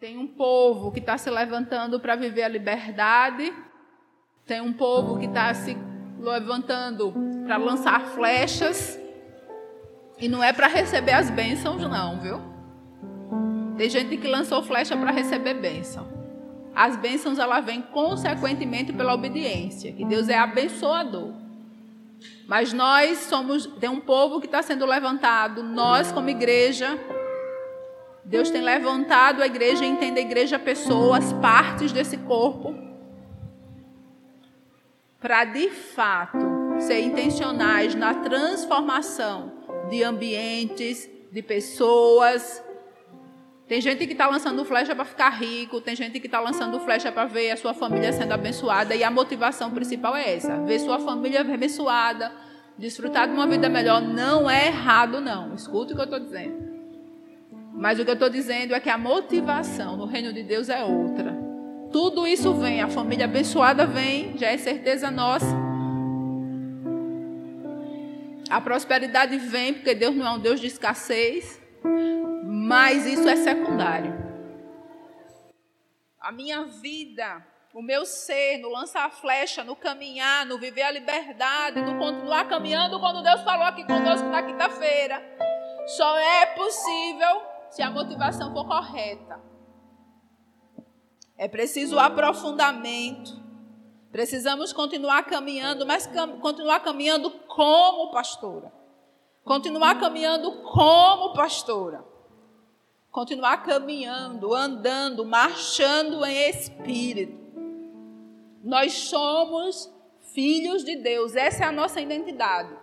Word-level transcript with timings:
Tem 0.00 0.16
um 0.16 0.28
povo 0.28 0.92
que 0.92 1.00
está 1.00 1.18
se 1.18 1.28
levantando 1.28 1.98
para 1.98 2.14
viver 2.14 2.44
a 2.44 2.48
liberdade. 2.48 3.52
Tem 4.46 4.60
um 4.60 4.72
povo 4.72 5.18
que 5.18 5.26
está 5.26 5.52
se 5.52 5.76
levantando 6.20 7.12
para 7.44 7.56
lançar 7.56 8.06
flechas. 8.06 8.96
E 10.16 10.28
não 10.28 10.42
é 10.42 10.52
para 10.52 10.68
receber 10.68 11.12
as 11.12 11.30
bênçãos, 11.30 11.82
não, 11.82 12.20
viu? 12.20 12.40
Tem 13.76 13.90
gente 13.90 14.16
que 14.16 14.28
lançou 14.28 14.62
flecha 14.62 14.96
para 14.96 15.10
receber 15.10 15.54
bênção. 15.54 16.06
As 16.76 16.96
bênçãos 16.96 17.40
ela 17.40 17.58
vêm 17.58 17.82
consequentemente 17.82 18.92
pela 18.92 19.14
obediência, 19.14 19.92
que 19.92 20.04
Deus 20.04 20.28
é 20.28 20.38
abençoador. 20.38 21.32
Mas 22.46 22.72
nós 22.72 23.18
somos, 23.18 23.66
tem 23.66 23.88
um 23.90 24.00
povo 24.00 24.40
que 24.40 24.46
está 24.46 24.62
sendo 24.62 24.86
levantado, 24.86 25.64
nós 25.64 26.12
como 26.12 26.30
igreja, 26.30 26.96
Deus 28.28 28.50
tem 28.50 28.60
levantado 28.60 29.42
a 29.42 29.46
igreja 29.46 29.86
e 29.86 29.88
entende 29.88 30.18
a 30.18 30.22
igreja 30.22 30.58
pessoas, 30.58 31.32
partes 31.32 31.92
desse 31.92 32.18
corpo, 32.18 32.74
para 35.18 35.46
de 35.46 35.70
fato 35.70 36.36
ser 36.78 37.00
intencionais 37.00 37.94
na 37.94 38.12
transformação 38.16 39.50
de 39.88 40.04
ambientes, 40.04 41.08
de 41.32 41.40
pessoas. 41.40 42.62
Tem 43.66 43.80
gente 43.80 44.06
que 44.06 44.12
está 44.12 44.26
lançando 44.26 44.62
flecha 44.62 44.94
para 44.94 45.06
ficar 45.06 45.30
rico, 45.30 45.80
tem 45.80 45.96
gente 45.96 46.20
que 46.20 46.26
está 46.26 46.38
lançando 46.38 46.78
flecha 46.80 47.10
para 47.10 47.24
ver 47.24 47.52
a 47.52 47.56
sua 47.56 47.72
família 47.72 48.12
sendo 48.12 48.32
abençoada, 48.32 48.94
e 48.94 49.02
a 49.02 49.10
motivação 49.10 49.70
principal 49.70 50.14
é 50.14 50.36
essa: 50.36 50.54
ver 50.64 50.78
sua 50.80 50.98
família 50.98 51.40
abençoada, 51.40 52.30
desfrutar 52.76 53.26
de 53.26 53.32
uma 53.32 53.46
vida 53.46 53.70
melhor. 53.70 54.02
Não 54.02 54.50
é 54.50 54.66
errado, 54.66 55.18
não. 55.18 55.54
Escute 55.54 55.94
o 55.94 55.96
que 55.96 56.02
eu 56.02 56.04
estou 56.04 56.20
dizendo. 56.20 56.67
Mas 57.72 57.98
o 57.98 58.04
que 58.04 58.10
eu 58.10 58.14
estou 58.14 58.28
dizendo 58.28 58.74
é 58.74 58.80
que 58.80 58.90
a 58.90 58.98
motivação 58.98 59.96
no 59.96 60.06
reino 60.06 60.32
de 60.32 60.42
Deus 60.42 60.68
é 60.68 60.82
outra. 60.82 61.36
Tudo 61.92 62.26
isso 62.26 62.52
vem, 62.54 62.82
a 62.82 62.88
família 62.88 63.24
abençoada 63.24 63.86
vem, 63.86 64.36
já 64.36 64.48
é 64.48 64.58
certeza 64.58 65.10
nossa. 65.10 65.56
A 68.50 68.60
prosperidade 68.60 69.36
vem, 69.38 69.74
porque 69.74 69.94
Deus 69.94 70.14
não 70.14 70.26
é 70.26 70.30
um 70.30 70.38
Deus 70.38 70.60
de 70.60 70.66
escassez, 70.66 71.60
mas 72.44 73.06
isso 73.06 73.28
é 73.28 73.36
secundário. 73.36 74.12
A 76.20 76.32
minha 76.32 76.64
vida, 76.64 77.46
o 77.72 77.80
meu 77.80 78.04
ser, 78.04 78.58
no 78.58 78.68
lançar 78.68 79.06
a 79.06 79.10
flecha, 79.10 79.64
no 79.64 79.76
caminhar, 79.76 80.44
no 80.44 80.58
viver 80.58 80.82
a 80.82 80.90
liberdade, 80.90 81.80
no 81.80 81.98
continuar 81.98 82.48
caminhando, 82.48 82.98
quando 83.00 83.22
Deus 83.22 83.40
falou 83.42 83.64
aqui 83.64 83.84
conosco 83.84 84.28
na 84.28 84.42
quinta-feira, 84.42 85.22
só 85.86 86.18
é 86.18 86.46
possível 86.46 87.47
se 87.70 87.82
a 87.82 87.90
motivação 87.90 88.52
for 88.52 88.66
correta. 88.66 89.40
É 91.36 91.46
preciso 91.46 91.98
aprofundamento. 91.98 93.40
Precisamos 94.10 94.72
continuar 94.72 95.24
caminhando, 95.24 95.86
mas 95.86 96.06
cam 96.06 96.40
continuar 96.40 96.80
caminhando 96.80 97.30
como 97.30 98.10
pastora. 98.10 98.72
Continuar 99.44 100.00
caminhando 100.00 100.62
como 100.62 101.32
pastora. 101.34 102.04
Continuar 103.10 103.58
caminhando, 103.58 104.54
andando, 104.54 105.24
marchando 105.24 106.24
em 106.24 106.50
espírito. 106.50 107.38
Nós 108.62 108.92
somos 108.92 109.92
filhos 110.32 110.84
de 110.84 110.96
Deus, 110.96 111.34
essa 111.36 111.64
é 111.64 111.66
a 111.66 111.72
nossa 111.72 112.00
identidade. 112.00 112.76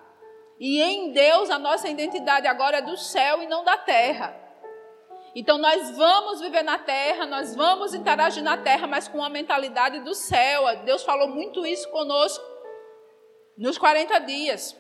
E 0.60 0.82
em 0.82 1.12
Deus 1.12 1.50
a 1.50 1.60
nossa 1.60 1.90
identidade 1.90 2.48
agora 2.48 2.78
é 2.78 2.82
do 2.82 2.98
céu 2.98 3.44
e 3.44 3.48
não 3.48 3.64
da 3.64 3.78
terra. 3.78 4.45
Então 5.36 5.58
nós 5.58 5.92
vamos 5.98 6.40
viver 6.40 6.64
na 6.64 6.80
terra, 6.80 7.26
nós 7.26 7.54
vamos 7.54 7.94
interagir 7.94 8.42
na 8.42 8.58
terra, 8.58 8.88
mas 8.88 9.10
com 9.10 9.22
a 9.22 9.28
mentalidade 9.28 10.00
do 10.00 10.16
céu. 10.16 10.64
Deus 10.86 11.04
falou 11.04 11.28
muito 11.28 11.66
isso 11.66 11.90
conosco 11.90 12.42
nos 13.58 13.78
40 13.78 14.18
dias. 14.20 14.78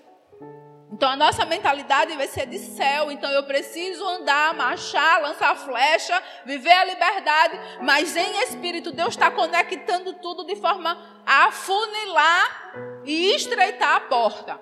Então 0.93 1.09
a 1.09 1.15
nossa 1.17 1.45
mentalidade 1.45 2.15
vai 2.15 2.25
ser 2.25 2.45
de 2.45 2.57
céu. 2.57 3.11
Então 3.11 3.29
eu 3.31 3.43
preciso 3.43 4.01
andar, 4.07 4.53
marchar, 4.53 5.21
lançar 5.21 5.57
flecha, 5.57 6.23
viver 6.45 6.71
a 6.71 6.85
liberdade, 6.85 7.59
mas 7.81 8.15
em 8.15 8.43
espírito 8.43 8.93
Deus 8.93 9.09
está 9.09 9.29
conectando 9.29 10.13
tudo 10.13 10.45
de 10.45 10.55
forma 10.55 10.97
a 11.25 11.47
afunilar 11.47 13.01
e 13.03 13.35
estreitar 13.35 13.95
a 13.95 13.99
porta. 13.99 14.57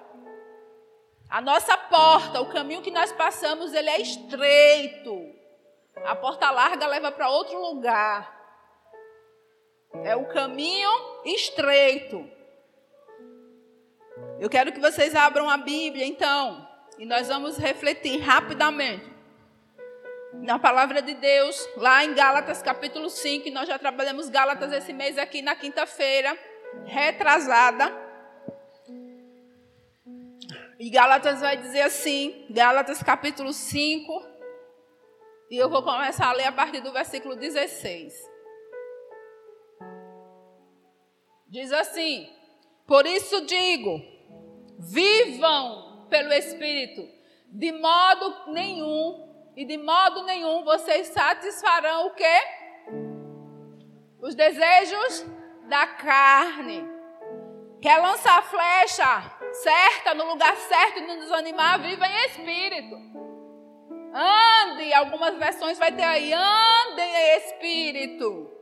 A 1.30 1.40
nossa 1.40 1.78
porta, 1.78 2.42
o 2.42 2.50
caminho 2.50 2.82
que 2.82 2.90
nós 2.90 3.12
passamos, 3.12 3.74
ele 3.74 3.90
é 3.92 4.02
estreito. 4.02 5.43
A 5.98 6.16
porta 6.16 6.50
larga 6.50 6.88
leva 6.88 7.12
para 7.12 7.30
outro 7.30 7.60
lugar. 7.60 8.42
É 10.04 10.16
o 10.16 10.26
caminho 10.28 10.90
estreito. 11.24 12.28
Eu 14.40 14.50
quero 14.50 14.72
que 14.72 14.80
vocês 14.80 15.16
abram 15.16 15.50
a 15.50 15.58
Bíblia, 15.58 16.06
então, 16.06 16.68
e 16.98 17.06
nós 17.06 17.28
vamos 17.28 17.58
refletir 17.58 18.20
rapidamente 18.20 19.14
na 20.34 20.58
palavra 20.58 21.02
de 21.02 21.14
Deus, 21.14 21.70
lá 21.78 22.04
em 22.04 22.14
Gálatas 22.14 22.62
capítulo 22.62 23.10
5. 23.10 23.50
Nós 23.52 23.68
já 23.68 23.78
trabalhamos 23.78 24.30
Gálatas 24.30 24.74
esse 24.74 24.92
mês 24.92 25.18
aqui 25.18 25.42
na 25.42 25.56
quinta-feira, 25.56 26.38
retrasada. 26.86 27.94
E 30.80 30.90
Gálatas 30.90 31.40
vai 31.40 31.56
dizer 31.56 31.82
assim, 31.82 32.46
Gálatas 32.50 33.02
capítulo 33.02 33.54
5, 33.54 34.33
e 35.54 35.58
eu 35.58 35.70
vou 35.70 35.84
começar 35.84 36.30
a 36.30 36.34
ler 36.34 36.46
a 36.46 36.52
partir 36.52 36.82
do 36.82 36.92
versículo 36.92 37.36
16. 37.36 38.12
Diz 41.48 41.72
assim: 41.72 42.28
Por 42.88 43.06
isso 43.06 43.46
digo, 43.46 44.02
vivam 44.80 46.08
pelo 46.10 46.34
Espírito, 46.34 47.08
de 47.50 47.72
modo 47.72 48.52
nenhum, 48.52 49.52
e 49.56 49.64
de 49.64 49.78
modo 49.78 50.24
nenhum 50.24 50.64
vocês 50.64 51.10
satisfarão 51.10 52.08
o 52.08 52.16
quê? 52.16 52.40
Os 54.24 54.34
desejos 54.34 55.24
da 55.70 55.86
carne. 55.86 56.84
Quer 57.80 58.00
lançar 58.00 58.40
a 58.40 58.42
flecha 58.42 59.38
certa, 59.52 60.16
no 60.16 60.26
lugar 60.30 60.56
certo 60.56 60.98
e 60.98 61.06
não 61.06 61.20
desanimar, 61.20 61.80
viva 61.80 62.08
em 62.08 62.26
espírito. 62.26 63.13
Ande, 64.14 64.94
algumas 64.94 65.36
versões 65.38 65.78
vai 65.80 65.92
ter 65.92 66.04
aí, 66.04 66.32
andem 66.34 67.16
em 67.16 67.38
espírito. 67.38 68.54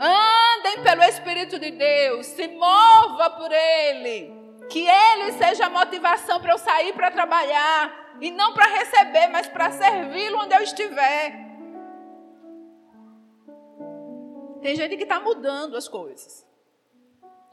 Andem 0.00 0.82
pelo 0.82 1.02
Espírito 1.02 1.58
de 1.58 1.72
Deus, 1.72 2.26
se 2.26 2.46
mova 2.48 3.30
por 3.30 3.50
Ele. 3.50 4.32
Que 4.70 4.86
Ele 4.86 5.32
seja 5.32 5.66
a 5.66 5.70
motivação 5.70 6.40
para 6.40 6.52
eu 6.52 6.58
sair 6.58 6.92
para 6.94 7.10
trabalhar. 7.10 8.16
E 8.20 8.30
não 8.30 8.52
para 8.52 8.66
receber, 8.66 9.28
mas 9.28 9.48
para 9.48 9.70
servi-lo 9.70 10.38
onde 10.38 10.54
eu 10.54 10.62
estiver. 10.62 11.48
Tem 14.60 14.74
gente 14.74 14.96
que 14.96 15.04
está 15.04 15.20
mudando 15.20 15.76
as 15.76 15.88
coisas. 15.88 16.46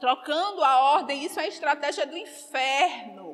Trocando 0.00 0.62
a 0.62 0.92
ordem, 0.94 1.24
isso 1.24 1.40
é 1.40 1.48
estratégia 1.48 2.06
do 2.06 2.16
inferno. 2.16 3.25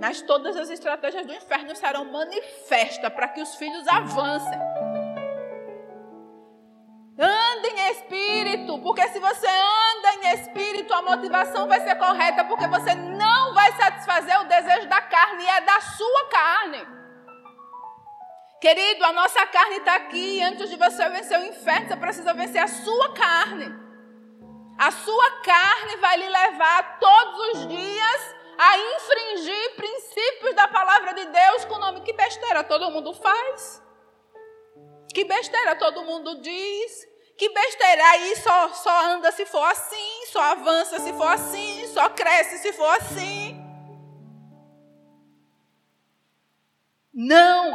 Mas 0.00 0.22
todas 0.22 0.56
as 0.56 0.70
estratégias 0.70 1.26
do 1.26 1.34
inferno 1.34 1.76
serão 1.76 2.06
manifestas 2.06 3.12
para 3.12 3.28
que 3.28 3.42
os 3.42 3.54
filhos 3.56 3.86
avancem. 3.86 4.58
Andem 7.18 7.78
em 7.78 7.90
espírito, 7.90 8.78
porque 8.78 9.06
se 9.08 9.18
você 9.18 9.46
anda 9.46 10.14
em 10.22 10.32
espírito, 10.32 10.94
a 10.94 11.02
motivação 11.02 11.68
vai 11.68 11.80
ser 11.80 11.96
correta, 11.96 12.44
porque 12.44 12.66
você 12.66 12.94
não 12.94 13.52
vai 13.52 13.70
satisfazer 13.72 14.40
o 14.40 14.44
desejo 14.44 14.88
da 14.88 15.02
carne, 15.02 15.44
é 15.44 15.60
da 15.60 15.80
sua 15.82 16.28
carne. 16.30 16.86
Querido, 18.58 19.04
a 19.04 19.12
nossa 19.12 19.46
carne 19.48 19.76
está 19.76 19.96
aqui. 19.96 20.42
Antes 20.42 20.70
de 20.70 20.76
você 20.76 21.08
vencer 21.10 21.38
o 21.40 21.44
inferno, 21.44 21.88
você 21.88 21.96
precisa 21.96 22.32
vencer 22.32 22.62
a 22.62 22.68
sua 22.68 23.12
carne. 23.12 23.70
A 24.78 24.90
sua 24.90 25.30
carne 25.42 25.96
vai 25.96 26.16
lhe 26.16 26.28
levar 26.28 26.98
todos 26.98 27.48
os 27.50 27.68
dias 27.68 28.39
a 28.62 28.78
infringir 28.78 29.74
princípios 29.74 30.54
da 30.54 30.68
palavra 30.68 31.14
de 31.14 31.24
Deus 31.24 31.64
com 31.64 31.76
o 31.76 31.78
nome. 31.78 32.02
Que 32.02 32.12
besteira 32.12 32.62
todo 32.62 32.90
mundo 32.90 33.14
faz. 33.14 33.82
Que 35.14 35.24
besteira 35.24 35.76
todo 35.76 36.04
mundo 36.04 36.42
diz. 36.42 37.08
Que 37.38 37.48
besteira 37.48 38.04
aí 38.10 38.36
só, 38.36 38.68
só 38.74 39.06
anda 39.06 39.32
se 39.32 39.46
for 39.46 39.64
assim, 39.64 40.26
só 40.26 40.42
avança 40.42 40.98
se 40.98 41.10
for 41.14 41.28
assim, 41.28 41.86
só 41.86 42.10
cresce 42.10 42.58
se 42.58 42.70
for 42.74 42.94
assim. 42.96 43.58
Não. 47.14 47.72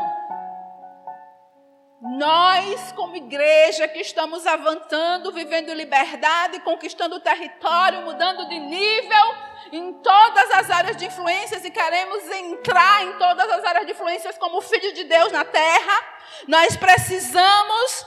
Nós, 2.00 2.92
como 2.92 3.16
igreja 3.16 3.88
que 3.88 4.02
estamos 4.02 4.46
avançando, 4.46 5.32
vivendo 5.32 5.74
liberdade, 5.74 6.60
conquistando 6.60 7.20
território, 7.20 8.04
mudando 8.04 8.48
de 8.48 8.60
nível, 8.60 9.36
em 9.72 9.94
todas 9.94 10.15
as 10.56 10.70
áreas 10.70 10.96
de 10.96 11.06
influências 11.06 11.66
e 11.66 11.70
queremos 11.70 12.24
entrar 12.32 13.04
em 13.04 13.14
todas 13.14 13.50
as 13.50 13.64
áreas 13.64 13.86
de 13.86 13.92
influências 13.92 14.38
como 14.38 14.62
filho 14.62 14.94
de 14.94 15.04
Deus 15.04 15.32
na 15.32 15.44
terra, 15.44 16.02
nós 16.48 16.78
precisamos 16.78 18.06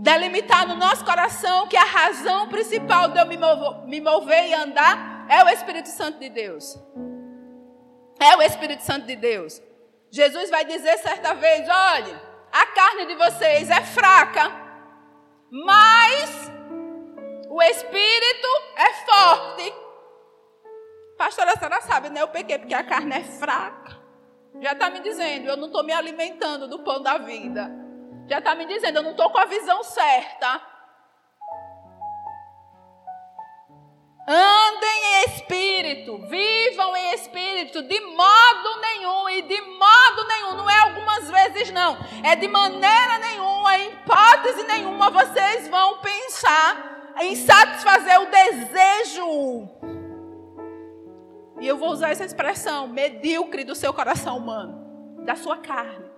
delimitar 0.00 0.66
no 0.66 0.74
nosso 0.74 1.04
coração 1.04 1.68
que 1.68 1.76
a 1.76 1.84
razão 1.84 2.48
principal 2.48 3.08
de 3.08 3.18
eu 3.18 3.26
me 3.26 3.36
mover, 3.36 3.86
me 3.86 4.00
mover 4.00 4.48
e 4.48 4.54
andar 4.54 5.26
é 5.28 5.44
o 5.44 5.48
Espírito 5.48 5.88
Santo 5.90 6.18
de 6.18 6.30
Deus. 6.30 6.78
É 8.18 8.36
o 8.36 8.42
Espírito 8.42 8.82
Santo 8.82 9.06
de 9.06 9.16
Deus. 9.16 9.60
Jesus 10.10 10.50
vai 10.50 10.64
dizer 10.64 10.98
certa 10.98 11.34
vez: 11.34 11.68
olhe, 11.68 12.16
a 12.50 12.66
carne 12.66 13.06
de 13.06 13.14
vocês 13.14 13.70
é 13.70 13.82
fraca, 13.82 14.50
mas 15.50 16.50
o 17.48 17.62
Espírito 17.62 18.48
é 18.76 18.92
forte. 19.04 19.89
Pastora, 21.20 21.52
a 21.52 21.54
senhora 21.54 21.82
sabe, 21.82 22.08
né? 22.08 22.22
Eu 22.22 22.28
pequei 22.28 22.58
porque 22.58 22.72
a 22.72 22.82
carne 22.82 23.14
é 23.14 23.22
fraca. 23.22 23.94
Já 24.58 24.72
está 24.72 24.88
me 24.88 25.00
dizendo, 25.00 25.50
eu 25.50 25.56
não 25.58 25.66
estou 25.66 25.84
me 25.84 25.92
alimentando 25.92 26.66
do 26.66 26.78
pão 26.78 27.02
da 27.02 27.18
vida. 27.18 27.70
Já 28.26 28.38
está 28.38 28.54
me 28.54 28.64
dizendo, 28.64 28.96
eu 28.96 29.02
não 29.02 29.10
estou 29.10 29.28
com 29.28 29.36
a 29.36 29.44
visão 29.44 29.84
certa. 29.84 30.62
Andem 34.26 35.04
em 35.04 35.24
espírito, 35.26 36.26
vivam 36.26 36.96
em 36.96 37.12
espírito, 37.12 37.82
de 37.82 38.00
modo 38.00 38.80
nenhum, 38.80 39.28
e 39.28 39.42
de 39.42 39.60
modo 39.60 40.26
nenhum, 40.26 40.54
não 40.54 40.70
é 40.70 40.78
algumas 40.78 41.30
vezes 41.30 41.70
não, 41.70 41.98
é 42.24 42.34
de 42.34 42.48
maneira 42.48 43.18
nenhuma, 43.18 43.76
em 43.76 43.92
hipótese 43.92 44.62
nenhuma, 44.62 45.10
vocês 45.10 45.68
vão 45.68 45.98
pensar 45.98 47.12
em 47.20 47.36
satisfazer 47.36 48.20
o 48.22 48.26
desejo. 48.26 48.89
Eu 51.70 51.76
vou 51.76 51.90
usar 51.90 52.10
essa 52.10 52.24
expressão, 52.24 52.88
medíocre 52.88 53.62
do 53.62 53.76
seu 53.76 53.94
coração 53.94 54.38
humano, 54.38 55.24
da 55.24 55.36
sua 55.36 55.58
carne. 55.58 56.10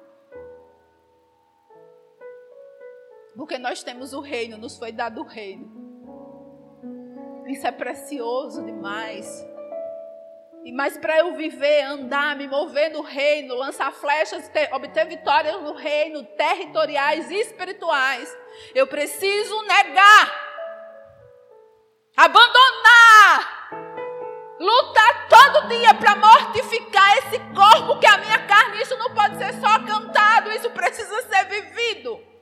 Porque 3.37 3.59
nós 3.59 3.83
temos 3.83 4.15
o 4.15 4.21
reino, 4.21 4.57
nos 4.57 4.79
foi 4.79 4.93
dado 4.93 5.21
o 5.21 5.25
reino. 5.25 5.71
Isso 7.49 7.67
é 7.67 7.71
precioso 7.71 8.65
demais. 8.65 9.47
E 10.65 10.73
mas 10.73 10.97
para 10.97 11.19
eu 11.19 11.35
viver, 11.35 11.83
andar, 11.83 12.35
me 12.35 12.49
mover 12.49 12.91
no 12.91 13.03
reino, 13.03 13.55
lançar 13.55 13.93
flechas, 13.93 14.49
ter, 14.49 14.73
obter 14.73 15.05
vitórias 15.07 15.61
no 15.61 15.75
reino, 15.75 16.25
territoriais 16.25 17.31
e 17.31 17.35
espirituais, 17.35 18.35
eu 18.75 18.87
preciso 18.87 19.61
negar, 19.65 20.33
abandonar, 22.17 23.62
lutar 24.65 25.29
todo 25.29 25.69
dia 25.69 25.93
para 25.95 26.17
mortificar 26.17 27.19
esse 27.19 27.39
corpo 27.55 27.99
que 27.99 28.07
é 28.07 28.11
a 28.11 28.19
minha 28.19 28.39
carne. 28.47 28.81
Isso 28.81 28.97
não 28.97 29.11
pode 29.15 29.37
ser 29.37 29.55
só 29.55 29.79
cantado, 29.81 30.51
isso 30.53 30.71
precisa 30.71 31.23
ser 31.23 31.45
vivido 31.47 32.33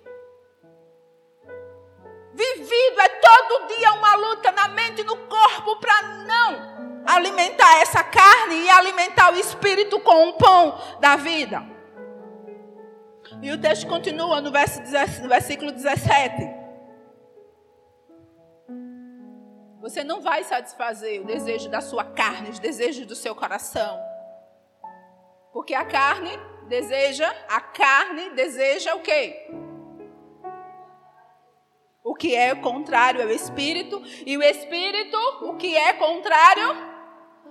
vivido, 2.41 3.01
é 3.01 3.09
todo 3.09 3.67
dia 3.69 3.93
uma 3.93 4.15
luta 4.15 4.51
na 4.53 4.69
mente 4.69 5.03
e 5.03 5.05
no 5.05 5.17
corpo 5.17 5.77
para 5.77 6.03
não 6.03 6.81
alimentar 7.07 7.81
essa 7.81 8.03
carne 8.03 8.63
e 8.63 8.71
alimentar 8.71 9.33
o 9.33 9.37
espírito 9.37 9.99
com 10.01 10.29
o 10.29 10.33
pão 10.35 10.81
da 11.01 11.17
vida. 11.17 11.63
E 13.43 13.51
o 13.53 13.59
texto 13.59 13.87
continua 13.87 14.41
no, 14.41 14.51
versículo 14.51 15.73
17. 15.73 16.60
Você 19.81 20.05
não 20.05 20.21
vai 20.21 20.45
satisfazer 20.45 21.23
o 21.23 21.25
desejo 21.25 21.71
da 21.71 21.81
sua 21.81 22.05
carne, 22.05 22.51
os 22.51 22.59
desejos 22.59 23.07
do 23.07 23.17
seu 23.17 23.35
coração. 23.35 23.99
Porque 25.55 25.75
a 25.75 25.87
carne 25.87 26.31
deseja, 26.69 27.35
a 27.49 27.61
carne 27.61 28.31
deseja 28.31 28.95
o 28.95 29.01
quê? 29.01 29.51
O 32.05 32.15
que 32.15 32.37
é 32.37 32.55
contrário 32.55 33.23
é 33.23 33.25
o 33.25 33.31
espírito, 33.31 34.03
e 34.27 34.37
o 34.37 34.43
espírito, 34.43 35.17
o 35.43 35.57
que 35.57 35.75
é 35.75 35.95
contrário, 35.95 36.77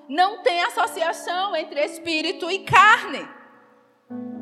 não 0.07 0.43
tem 0.43 0.61
associação 0.63 1.55
entre 1.55 1.83
espírito 1.83 2.49
e 2.51 2.59
carne. 2.59 3.27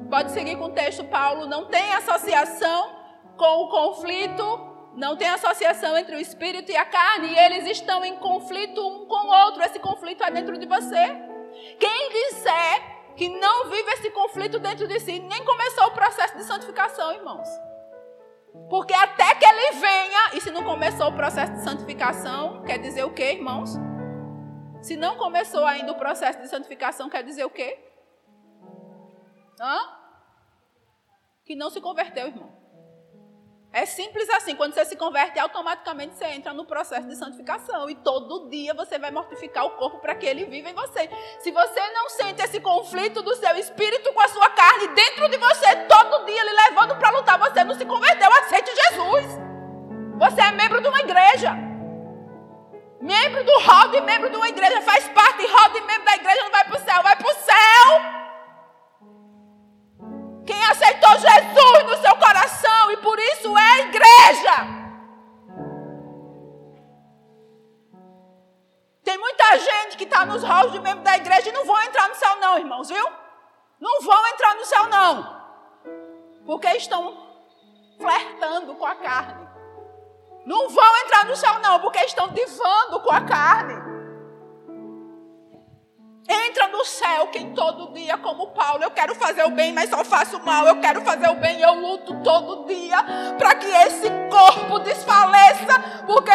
Pode 0.10 0.32
seguir 0.32 0.58
com 0.58 0.66
o 0.66 0.74
texto, 0.74 1.06
Paulo, 1.06 1.48
não 1.48 1.68
tem 1.68 1.94
associação 1.94 2.98
com 3.38 3.64
o 3.64 3.70
conflito, 3.70 4.67
não 4.98 5.16
tem 5.16 5.30
associação 5.30 5.96
entre 5.96 6.16
o 6.16 6.20
espírito 6.20 6.72
e 6.72 6.76
a 6.76 6.84
carne, 6.84 7.28
e 7.28 7.38
eles 7.38 7.68
estão 7.68 8.04
em 8.04 8.16
conflito 8.16 8.82
um 8.82 9.06
com 9.06 9.28
o 9.28 9.46
outro. 9.46 9.62
Esse 9.62 9.80
conflito 9.80 10.24
é 10.24 10.32
dentro 10.32 10.58
de 10.58 10.66
você. 10.66 11.06
Quem 11.80 12.10
disser 12.10 12.98
que 13.16 13.30
não 13.30 13.70
vive 13.70 13.92
esse 13.92 14.10
conflito 14.10 14.58
dentro 14.58 14.88
de 14.88 15.00
si, 15.00 15.20
nem 15.20 15.46
começou 15.46 15.86
o 15.86 15.92
processo 15.92 16.36
de 16.36 16.44
santificação, 16.44 17.14
irmãos. 17.14 17.48
Porque 18.72 18.94
até 18.94 19.36
que 19.36 19.46
ele 19.46 19.72
venha, 19.74 20.32
e 20.34 20.42
se 20.42 20.50
não 20.50 20.64
começou 20.64 21.10
o 21.10 21.16
processo 21.16 21.54
de 21.54 21.62
santificação, 21.62 22.64
quer 22.64 22.80
dizer 22.80 23.04
o 23.04 23.14
quê, 23.14 23.34
irmãos? 23.34 23.76
Se 24.82 24.98
não 24.98 25.16
começou 25.16 25.64
ainda 25.64 25.92
o 25.92 25.98
processo 25.98 26.40
de 26.40 26.48
santificação, 26.48 27.08
quer 27.08 27.24
dizer 27.24 27.46
o 27.46 27.52
quê? 27.52 27.78
Hã? 29.60 29.78
Que 31.46 31.56
não 31.56 31.70
se 31.70 31.80
converteu, 31.80 32.28
irmão. 32.28 32.57
É 33.72 33.86
simples 33.86 34.30
assim. 34.30 34.56
Quando 34.56 34.74
você 34.74 34.86
se 34.86 34.96
converte, 34.96 35.38
automaticamente 35.40 36.16
você 36.16 36.26
entra 36.26 36.54
no 36.54 36.66
processo 36.66 37.08
de 37.08 37.16
santificação. 37.16 37.90
E 37.90 37.96
todo 37.96 38.50
dia 38.50 38.74
você 38.74 38.98
vai 38.98 39.12
mortificar 39.12 39.66
o 39.66 39.72
corpo 39.72 40.00
para 40.00 40.16
que 40.16 40.26
ele 40.26 40.46
viva 40.46 40.70
em 40.70 40.74
você. 40.74 41.10
Se 41.40 41.52
você 41.52 41.90
não 41.92 42.10
sente 42.10 42.42
esse 42.42 42.60
conflito 42.60 43.22
do 43.22 43.36
seu 43.36 43.56
espírito 43.58 44.12
com 44.14 44.22
a 44.22 44.28
sua 44.30 44.50
carne 44.50 44.88
dentro 44.90 45.30
de 45.30 45.38
você, 45.38 45.76
todo 45.88 46.26
dia 46.26 46.42
ele 46.42 46.52
levando 46.52 46.96
para 46.98 47.10
lutar, 47.12 47.38
você 47.38 47.64
não 47.64 47.76
se 47.76 47.86
converteu. 47.86 48.32
Aceite 48.32 48.72
Jesus. 48.90 49.26
Você 50.18 50.42
é 50.42 50.52
membro 50.52 50.82
de 50.82 50.88
uma 50.88 51.00
igreja. 51.02 51.54
Membro 53.00 53.44
do 53.44 53.60
hall 53.60 53.90
de 53.90 54.02
membro 54.02 54.30
de 54.30 54.36
uma 54.36 54.50
igreja. 54.50 54.82
Faz 54.82 55.08
parte, 55.10 55.46
hall 55.46 55.70
de 55.70 55.82
membro 55.82 56.06
da 56.06 56.16
igreja 56.16 56.44
não 56.44 56.52
vai 56.52 56.64
para 56.64 56.78
o 56.78 56.84
céu, 56.84 57.04
vai 57.04 57.16
para 57.16 57.32
o 57.32 57.36
céu. 57.36 58.27
Quem 60.48 60.64
aceitou 60.64 61.12
Jesus 61.12 61.84
no 61.86 61.98
seu 61.98 62.16
coração 62.16 62.92
e 62.92 62.98
por 62.98 63.20
isso 63.20 63.58
é 63.58 63.80
igreja. 63.82 64.78
Tem 69.04 69.18
muita 69.18 69.60
gente 69.60 69.98
que 69.98 70.06
está 70.06 70.26
nos 70.26 70.44
halls 70.44 70.72
de 70.72 70.80
membro 70.80 71.04
da 71.04 71.18
igreja 71.18 71.50
e 71.50 71.52
não 71.52 71.66
vão 71.66 71.82
entrar 71.84 72.08
no 72.08 72.16
céu, 72.16 72.38
não, 72.38 72.58
irmãos, 72.58 72.90
viu? 72.90 73.06
Não 73.78 74.02
vão 74.02 74.28
entrar 74.28 74.56
no 74.56 74.66
céu, 74.66 74.88
não. 74.88 75.38
Porque 76.46 76.68
estão 76.70 77.28
flertando 78.00 78.74
com 78.76 78.86
a 78.86 78.96
carne. 78.96 79.48
Não 80.46 80.70
vão 80.70 80.98
entrar 81.00 81.26
no 81.26 81.36
céu, 81.36 81.60
não, 81.60 81.82
porque 81.82 82.00
estão 82.00 82.30
divando 82.30 83.02
com 83.02 83.12
a 83.12 83.20
carne. 83.22 83.87
Entra 86.30 86.68
no 86.68 86.84
céu 86.84 87.28
quem 87.28 87.54
todo 87.54 87.94
dia, 87.94 88.18
como 88.18 88.48
Paulo, 88.48 88.84
eu 88.84 88.92
quero 88.92 89.16
fazer 89.16 89.44
o 89.46 89.52
bem, 89.52 89.72
mas 89.72 89.90
só 89.90 90.04
faço 90.04 90.40
mal. 90.44 90.68
Eu 90.68 90.82
quero 90.82 91.02
fazer 91.02 91.30
o 91.30 91.36
bem 91.36 91.62
eu 91.62 91.74
luto 91.74 92.14
todo 92.22 92.66
dia 92.66 92.98
para 93.38 93.56
que 93.56 93.68
esse 93.68 94.10
corpo 94.30 94.80
desfaleça, 94.80 96.04
porque 96.06 96.32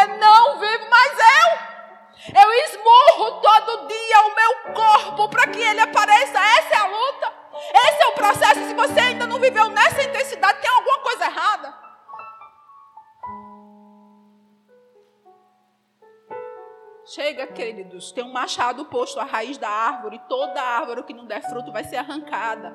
tem 18.10 18.24
um 18.24 18.32
machado 18.32 18.86
posto 18.86 19.20
à 19.20 19.24
raiz 19.24 19.58
da 19.58 19.68
árvore, 19.68 20.20
toda 20.28 20.60
árvore 20.60 21.04
que 21.04 21.14
não 21.14 21.26
der 21.26 21.42
fruto 21.42 21.70
vai 21.70 21.84
ser 21.84 21.96
arrancada. 21.96 22.74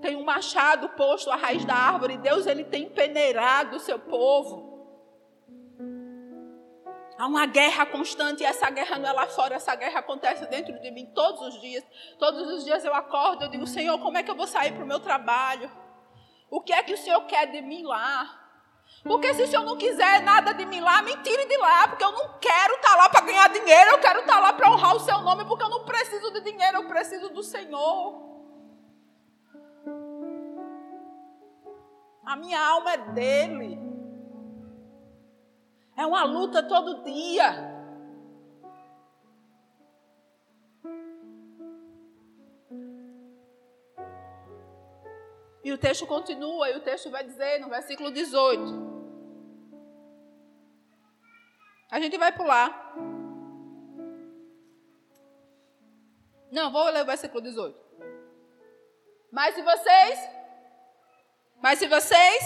Tem 0.00 0.16
um 0.16 0.24
machado 0.24 0.88
posto 0.90 1.30
à 1.30 1.36
raiz 1.36 1.64
da 1.64 1.74
árvore, 1.74 2.16
Deus 2.16 2.46
ele 2.46 2.64
tem 2.64 2.88
peneirado 2.88 3.76
o 3.76 3.80
seu 3.80 3.98
povo. 3.98 4.72
Há 7.18 7.26
uma 7.26 7.46
guerra 7.46 7.86
constante 7.86 8.42
e 8.42 8.46
essa 8.46 8.68
guerra 8.70 8.98
não 8.98 9.08
é 9.08 9.12
lá 9.12 9.26
fora, 9.26 9.54
essa 9.54 9.74
guerra 9.74 10.00
acontece 10.00 10.44
dentro 10.46 10.76
de 10.80 10.90
mim 10.90 11.06
todos 11.14 11.40
os 11.54 11.60
dias. 11.60 11.84
Todos 12.18 12.48
os 12.48 12.64
dias 12.64 12.84
eu 12.84 12.94
acordo, 12.94 13.44
eu 13.44 13.48
digo, 13.48 13.66
Senhor, 13.66 13.98
como 14.00 14.18
é 14.18 14.22
que 14.22 14.30
eu 14.30 14.34
vou 14.34 14.46
sair 14.46 14.72
para 14.72 14.82
o 14.82 14.86
meu 14.86 14.98
trabalho? 14.98 15.70
O 16.50 16.60
que 16.60 16.72
é 16.72 16.82
que 16.82 16.92
o 16.92 16.98
Senhor 16.98 17.20
quer 17.26 17.46
de 17.46 17.62
mim 17.62 17.84
lá? 17.84 18.41
Porque 19.02 19.34
se 19.34 19.42
o 19.42 19.46
Senhor 19.48 19.64
não 19.64 19.76
quiser 19.76 20.22
nada 20.22 20.52
de 20.52 20.64
mim 20.64 20.80
lá, 20.80 21.02
me 21.02 21.16
tire 21.18 21.46
de 21.46 21.56
lá, 21.56 21.88
porque 21.88 22.04
eu 22.04 22.12
não 22.12 22.38
quero 22.38 22.74
estar 22.74 22.90
tá 22.90 22.96
lá 22.96 23.08
para 23.08 23.20
ganhar 23.22 23.48
dinheiro, 23.48 23.90
eu 23.90 23.98
quero 23.98 24.20
estar 24.20 24.34
tá 24.34 24.40
lá 24.40 24.52
para 24.52 24.70
honrar 24.70 24.94
o 24.94 25.00
seu 25.00 25.18
nome, 25.22 25.44
porque 25.44 25.64
eu 25.64 25.68
não 25.68 25.84
preciso 25.84 26.30
de 26.32 26.40
dinheiro, 26.40 26.78
eu 26.78 26.88
preciso 26.88 27.28
do 27.30 27.42
Senhor. 27.42 28.30
A 32.24 32.36
minha 32.36 32.64
alma 32.64 32.92
é 32.92 32.96
dele. 32.96 33.78
É 35.96 36.06
uma 36.06 36.22
luta 36.24 36.62
todo 36.62 37.02
dia. 37.02 37.71
Texto 45.82 46.06
continua 46.06 46.70
e 46.70 46.76
o 46.76 46.80
texto 46.80 47.10
vai 47.10 47.24
dizer 47.24 47.58
no 47.60 47.68
versículo 47.68 48.10
18. 48.12 48.62
A 51.90 52.00
gente 52.00 52.16
vai 52.16 52.32
pular. 52.32 52.70
Não, 56.50 56.70
vou 56.70 56.84
ler 56.84 57.02
o 57.02 57.06
versículo 57.06 57.42
18. 57.42 57.76
Mas 59.30 59.54
se 59.56 59.62
vocês. 59.62 60.30
Mas 61.60 61.78
se 61.80 61.86
vocês. 61.88 62.42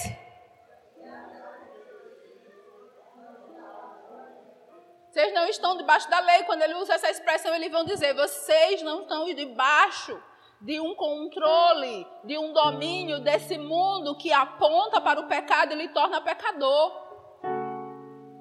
Vocês 5.11 5.33
não 5.33 5.47
estão 5.47 5.77
debaixo 5.77 6.09
da 6.11 6.21
lei. 6.21 6.43
Quando 6.45 6.63
ele 6.63 6.75
usa 6.75 6.95
essa 6.95 7.11
expressão, 7.11 7.55
eles 7.55 7.71
vão 7.71 7.85
dizer: 7.85 8.15
vocês 8.15 8.83
não 8.83 9.03
estão 9.03 9.27
debaixo 9.35 10.23
de 10.61 10.81
um 10.81 10.95
controle, 10.95 12.07
de 12.25 12.39
um 12.39 12.53
domínio 12.53 13.21
desse 13.21 13.59
mundo 13.59 14.17
que 14.17 14.33
aponta 14.33 15.01
para 15.01 15.21
o 15.21 15.29
pecado 15.29 15.73
e 15.73 15.77
lhe 15.77 15.89
torna 15.89 16.21
pecador. 16.21 17.07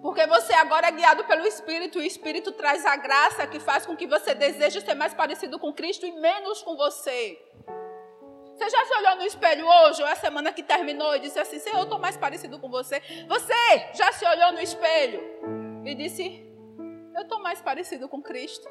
Porque 0.02 0.26
você 0.28 0.54
agora 0.54 0.88
é 0.88 0.92
guiado 0.92 1.24
pelo 1.26 1.46
Espírito, 1.48 1.98
e 1.98 2.02
o 2.02 2.06
Espírito 2.06 2.52
traz 2.52 2.86
a 2.86 2.96
graça 2.96 3.48
que 3.48 3.60
faz 3.60 3.86
com 3.86 3.96
que 3.96 4.06
você 4.06 4.36
deseje 4.36 4.80
ser 4.82 4.94
mais 4.94 5.14
parecido 5.14 5.58
com 5.58 5.74
Cristo 5.74 6.06
e 6.06 6.12
menos 6.12 6.62
com 6.62 6.76
você. 6.76 7.40
Você 8.56 8.70
já 8.70 8.86
se 8.86 8.94
olhou 8.96 9.16
no 9.18 9.26
espelho 9.26 9.68
hoje, 9.68 10.02
ou 10.02 10.08
a 10.08 10.16
semana 10.16 10.54
que 10.54 10.64
terminou, 10.64 11.14
e 11.16 11.20
disse 11.20 11.38
assim: 11.38 11.60
Senhor, 11.60 11.80
eu 11.80 11.84
estou 11.84 12.00
mais 12.00 12.16
parecido 12.16 12.58
com 12.58 12.70
você? 12.70 13.02
Você 13.28 13.90
já 13.94 14.12
se 14.14 14.26
olhou 14.26 14.54
no 14.54 14.62
espelho 14.62 15.22
e 15.84 15.94
disse: 15.94 16.42
Eu 17.14 17.24
estou 17.24 17.42
mais 17.42 17.62
parecido 17.62 18.08
com 18.08 18.22
Cristo? 18.22 18.66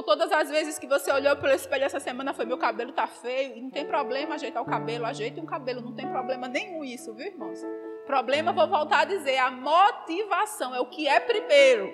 Ou 0.00 0.04
todas 0.04 0.32
as 0.32 0.48
vezes 0.48 0.78
que 0.78 0.86
você 0.86 1.12
olhou 1.12 1.36
pelo 1.36 1.52
espelho 1.52 1.84
essa 1.84 2.00
semana 2.00 2.32
foi 2.32 2.46
meu 2.46 2.56
cabelo 2.56 2.90
tá 2.90 3.06
feio 3.06 3.62
não 3.62 3.68
tem 3.68 3.84
problema 3.86 4.34
ajeitar 4.34 4.62
o 4.62 4.64
cabelo, 4.64 5.04
ajeite 5.04 5.38
um 5.38 5.44
cabelo, 5.44 5.82
não 5.82 5.94
tem 5.94 6.08
problema 6.08 6.48
nenhum 6.48 6.82
isso, 6.82 7.12
viu, 7.12 7.26
irmãos? 7.26 7.60
Problema, 8.06 8.50
vou 8.50 8.66
voltar 8.66 9.00
a 9.00 9.04
dizer, 9.04 9.36
a 9.36 9.50
motivação 9.50 10.74
é 10.74 10.80
o 10.80 10.86
que 10.86 11.06
é 11.06 11.20
primeiro. 11.20 11.92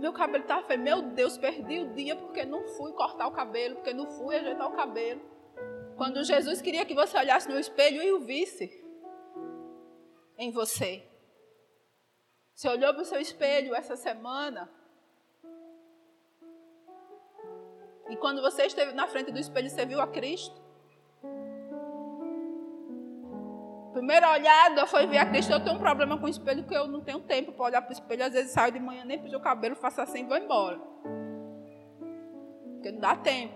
Meu 0.00 0.12
cabelo 0.12 0.42
tá 0.42 0.60
feio, 0.64 0.80
meu 0.80 1.00
Deus, 1.00 1.38
perdi 1.38 1.78
o 1.82 1.94
dia 1.94 2.16
porque 2.16 2.44
não 2.44 2.66
fui 2.66 2.90
cortar 2.90 3.28
o 3.28 3.32
cabelo, 3.32 3.76
porque 3.76 3.94
não 3.94 4.10
fui 4.10 4.34
ajeitar 4.34 4.66
o 4.66 4.74
cabelo. 4.74 5.20
Quando 5.96 6.24
Jesus 6.24 6.60
queria 6.60 6.84
que 6.84 6.92
você 6.92 7.16
olhasse 7.16 7.48
no 7.48 7.56
espelho 7.56 8.02
e 8.02 8.12
o 8.12 8.18
visse 8.18 8.68
em 10.36 10.50
você. 10.50 11.08
Você 12.52 12.68
olhou 12.68 12.92
para 12.92 13.02
o 13.02 13.06
seu 13.06 13.20
espelho 13.20 13.76
essa 13.76 13.94
semana, 13.94 14.68
E 18.08 18.16
quando 18.16 18.42
você 18.42 18.66
esteve 18.66 18.92
na 18.92 19.06
frente 19.06 19.32
do 19.32 19.38
espelho, 19.38 19.70
você 19.70 19.86
viu 19.86 20.00
a 20.00 20.06
Cristo? 20.06 20.62
Primeira 23.92 24.32
olhada 24.32 24.86
foi 24.86 25.06
ver 25.06 25.18
a 25.18 25.26
Cristo. 25.26 25.52
Eu 25.52 25.62
tenho 25.62 25.76
um 25.76 25.78
problema 25.78 26.18
com 26.18 26.26
o 26.26 26.28
espelho 26.28 26.62
porque 26.62 26.76
eu 26.76 26.86
não 26.86 27.00
tenho 27.00 27.20
tempo 27.20 27.52
para 27.52 27.64
olhar 27.64 27.82
para 27.82 27.90
o 27.90 27.92
espelho. 27.92 28.24
Às 28.24 28.32
vezes 28.32 28.52
saio 28.52 28.72
de 28.72 28.80
manhã, 28.80 29.04
nem 29.04 29.18
piso 29.18 29.36
o 29.36 29.40
cabelo, 29.40 29.74
faço 29.76 30.00
assim 30.00 30.20
e 30.20 30.24
vou 30.24 30.36
embora. 30.36 30.78
Porque 32.74 32.90
não 32.90 33.00
dá 33.00 33.16
tempo. 33.16 33.54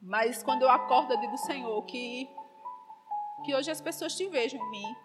Mas 0.00 0.42
quando 0.42 0.62
eu 0.62 0.70
acordo, 0.70 1.14
eu 1.14 1.20
digo, 1.20 1.36
Senhor, 1.38 1.82
que, 1.86 2.28
que 3.44 3.54
hoje 3.54 3.70
as 3.70 3.80
pessoas 3.80 4.14
te 4.14 4.26
vejam 4.28 4.60
em 4.60 4.70
mim. 4.70 4.96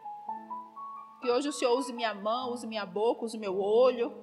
Que 1.21 1.31
hoje 1.31 1.49
o 1.49 1.53
Senhor 1.53 1.77
use 1.77 1.91
minha 1.91 2.13
mão, 2.13 2.51
use 2.51 2.67
minha 2.67 2.85
boca, 2.85 3.25
use 3.25 3.37
meu 3.37 3.59
olho, 3.59 4.13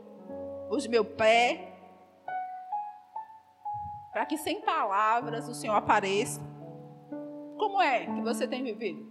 use 0.70 0.88
meu 0.88 1.04
pé 1.04 1.71
para 4.12 4.26
que 4.26 4.36
sem 4.36 4.60
palavras 4.60 5.48
o 5.48 5.54
Senhor 5.54 5.74
apareça. 5.74 6.40
Como 7.56 7.80
é 7.80 8.06
que 8.06 8.20
você 8.20 8.46
tem 8.46 8.62
vivido? 8.62 9.10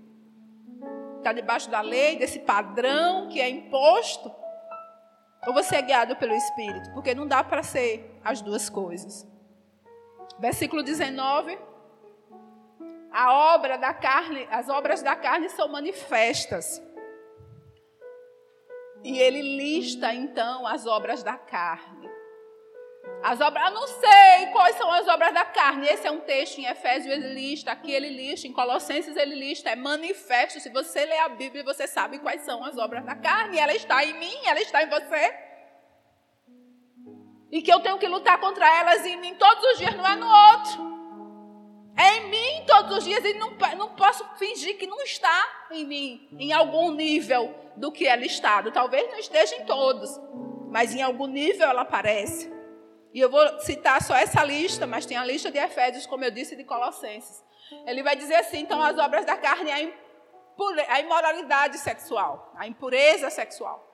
Está 1.17 1.33
debaixo 1.33 1.69
da 1.69 1.81
lei, 1.81 2.17
desse 2.17 2.39
padrão 2.39 3.27
que 3.27 3.39
é 3.39 3.49
imposto? 3.49 4.31
Ou 5.47 5.53
você 5.53 5.77
é 5.77 5.81
guiado 5.81 6.15
pelo 6.15 6.33
Espírito? 6.33 6.91
Porque 6.93 7.15
não 7.15 7.27
dá 7.27 7.43
para 7.43 7.63
ser 7.63 8.19
as 8.23 8.41
duas 8.41 8.69
coisas. 8.69 9.27
Versículo 10.39 10.83
19. 10.83 11.57
A 13.11 13.55
obra 13.55 13.77
da 13.77 13.93
carne, 13.93 14.47
as 14.51 14.69
obras 14.69 15.01
da 15.01 15.15
carne 15.15 15.49
são 15.49 15.67
manifestas. 15.67 16.81
E 19.03 19.19
ele 19.19 19.41
lista 19.41 20.13
então 20.13 20.67
as 20.67 20.85
obras 20.85 21.23
da 21.23 21.37
carne. 21.37 22.09
As 23.23 23.39
obras, 23.39 23.65
eu 23.65 23.71
não 23.71 23.87
sei 23.87 24.47
quais 24.51 24.75
são 24.77 24.91
as 24.91 25.07
obras 25.07 25.33
da 25.33 25.45
carne. 25.45 25.87
Esse 25.87 26.07
é 26.07 26.11
um 26.11 26.21
texto 26.21 26.57
em 26.57 26.65
Efésios, 26.65 27.13
ele 27.13 27.33
lista, 27.33 27.71
aqui 27.71 27.91
ele 27.91 28.09
lista, 28.09 28.47
em 28.47 28.53
Colossenses 28.53 29.15
ele 29.15 29.35
lista, 29.35 29.69
é 29.69 29.75
manifesto. 29.75 30.59
Se 30.59 30.69
você 30.69 31.05
ler 31.05 31.19
a 31.19 31.29
Bíblia, 31.29 31.63
você 31.63 31.87
sabe 31.87 32.17
quais 32.19 32.41
são 32.41 32.63
as 32.63 32.77
obras 32.77 33.05
da 33.05 33.15
carne. 33.15 33.59
Ela 33.59 33.73
está 33.73 34.03
em 34.03 34.13
mim, 34.13 34.35
ela 34.45 34.59
está 34.59 34.83
em 34.83 34.89
você. 34.89 35.33
E 37.51 37.61
que 37.61 37.71
eu 37.71 37.79
tenho 37.81 37.99
que 37.99 38.07
lutar 38.07 38.39
contra 38.39 38.65
elas 38.79 39.05
em 39.05 39.17
mim 39.17 39.35
todos 39.35 39.63
os 39.71 39.77
dias, 39.77 39.95
não 39.95 40.07
é 40.07 40.15
no 40.15 40.27
outro. 40.27 40.91
É 41.97 42.17
em 42.17 42.29
mim 42.29 42.65
todos 42.65 42.97
os 42.97 43.03
dias 43.03 43.23
e 43.23 43.33
não, 43.33 43.51
não 43.77 43.89
posso 43.95 44.25
fingir 44.37 44.77
que 44.77 44.87
não 44.87 45.01
está 45.01 45.67
em 45.69 45.85
mim, 45.85 46.27
em 46.39 46.53
algum 46.53 46.91
nível 46.91 47.53
do 47.75 47.91
que 47.91 48.07
ela 48.07 48.25
está. 48.25 48.63
Talvez 48.71 49.09
não 49.11 49.19
esteja 49.19 49.55
em 49.57 49.65
todos, 49.65 50.19
mas 50.69 50.95
em 50.95 51.01
algum 51.01 51.27
nível 51.27 51.67
ela 51.67 51.81
aparece. 51.81 52.60
E 53.13 53.19
eu 53.19 53.29
vou 53.29 53.59
citar 53.59 54.01
só 54.01 54.15
essa 54.15 54.43
lista, 54.43 54.87
mas 54.87 55.05
tem 55.05 55.17
a 55.17 55.25
lista 55.25 55.51
de 55.51 55.57
Efésios, 55.57 56.05
como 56.05 56.23
eu 56.23 56.31
disse, 56.31 56.55
de 56.55 56.63
Colossenses. 56.63 57.43
Ele 57.85 58.03
vai 58.03 58.15
dizer 58.15 58.35
assim: 58.35 58.59
então, 58.59 58.81
as 58.81 58.97
obras 58.97 59.25
da 59.25 59.37
carne 59.37 59.69
é 59.69 59.93
a 60.87 60.99
imoralidade 60.99 61.77
sexual, 61.77 62.51
a 62.57 62.67
impureza 62.67 63.29
sexual. 63.29 63.87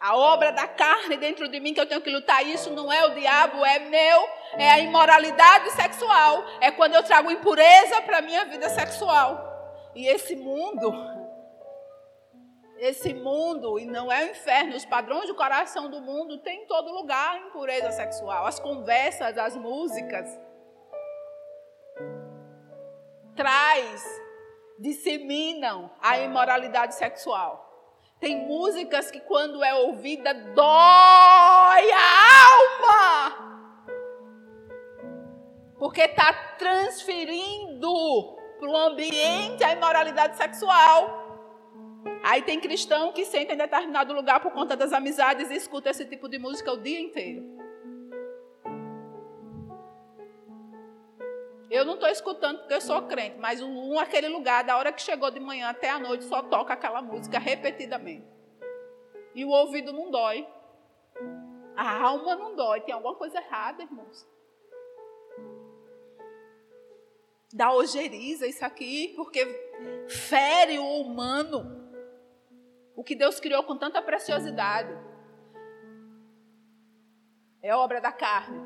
A 0.00 0.16
obra 0.16 0.52
da 0.52 0.66
carne 0.66 1.16
dentro 1.16 1.48
de 1.48 1.58
mim 1.60 1.72
que 1.72 1.80
eu 1.80 1.86
tenho 1.86 2.00
que 2.00 2.10
lutar, 2.10 2.46
isso 2.46 2.70
não 2.70 2.92
é 2.92 3.06
o 3.06 3.14
diabo, 3.14 3.64
é 3.64 3.78
meu, 3.78 4.28
é 4.58 4.70
a 4.70 4.78
imoralidade 4.78 5.70
sexual. 5.70 6.44
É 6.60 6.70
quando 6.70 6.94
eu 6.94 7.02
trago 7.02 7.30
impureza 7.30 8.02
para 8.02 8.18
a 8.18 8.22
minha 8.22 8.44
vida 8.44 8.68
sexual. 8.68 9.52
E 9.94 10.06
esse 10.06 10.36
mundo, 10.36 10.92
esse 12.84 13.14
mundo, 13.14 13.78
e 13.78 13.86
não 13.86 14.12
é 14.12 14.24
o 14.24 14.30
inferno, 14.30 14.76
os 14.76 14.84
padrões 14.84 15.26
do 15.26 15.34
coração 15.34 15.88
do 15.88 16.02
mundo 16.02 16.38
tem 16.38 16.62
em 16.62 16.66
todo 16.66 16.92
lugar 16.92 17.38
impureza 17.38 17.90
sexual. 17.90 18.44
As 18.44 18.60
conversas, 18.60 19.38
as 19.38 19.56
músicas. 19.56 20.28
Traz, 23.34 24.04
disseminam 24.78 25.90
a 26.00 26.18
imoralidade 26.18 26.94
sexual. 26.94 27.62
Tem 28.20 28.46
músicas 28.46 29.10
que, 29.10 29.20
quando 29.20 29.64
é 29.64 29.74
ouvida, 29.74 30.34
dói 30.34 31.90
a 31.90 32.50
alma. 32.50 33.44
Porque 35.78 36.02
está 36.02 36.32
transferindo 36.58 38.36
para 38.58 38.68
o 38.68 38.76
ambiente 38.76 39.64
a 39.64 39.72
imoralidade 39.72 40.36
sexual. 40.36 41.23
Aí 42.24 42.40
tem 42.40 42.58
cristão 42.58 43.12
que 43.12 43.22
senta 43.26 43.52
em 43.52 43.56
determinado 43.58 44.14
lugar 44.14 44.40
por 44.40 44.50
conta 44.50 44.74
das 44.74 44.94
amizades 44.94 45.50
e 45.50 45.56
escuta 45.56 45.90
esse 45.90 46.06
tipo 46.06 46.26
de 46.26 46.38
música 46.38 46.72
o 46.72 46.78
dia 46.78 46.98
inteiro. 46.98 47.44
Eu 51.70 51.84
não 51.84 51.94
estou 51.94 52.08
escutando 52.08 52.60
porque 52.60 52.72
eu 52.72 52.80
sou 52.80 53.02
crente, 53.02 53.36
mas 53.38 53.60
um, 53.60 53.98
aquele 53.98 54.28
lugar, 54.28 54.64
da 54.64 54.78
hora 54.78 54.90
que 54.90 55.02
chegou 55.02 55.30
de 55.30 55.38
manhã 55.38 55.68
até 55.68 55.90
a 55.90 55.98
noite, 55.98 56.24
só 56.24 56.40
toca 56.40 56.72
aquela 56.72 57.02
música 57.02 57.38
repetidamente. 57.38 58.26
E 59.34 59.44
o 59.44 59.50
ouvido 59.50 59.92
não 59.92 60.10
dói. 60.10 60.48
A 61.76 62.04
alma 62.04 62.36
não 62.36 62.56
dói. 62.56 62.80
Tem 62.80 62.94
alguma 62.94 63.16
coisa 63.16 63.36
errada, 63.36 63.82
irmãos. 63.82 64.26
Dá 67.52 67.70
ojeriza 67.70 68.46
isso 68.46 68.64
aqui, 68.64 69.12
porque 69.14 69.44
fere 70.08 70.78
o 70.78 71.02
humano. 71.02 71.83
O 72.96 73.02
que 73.02 73.14
Deus 73.14 73.40
criou 73.40 73.64
com 73.64 73.76
tanta 73.76 74.00
preciosidade 74.00 74.96
é 77.62 77.74
obra 77.74 78.00
da 78.00 78.12
carne. 78.12 78.62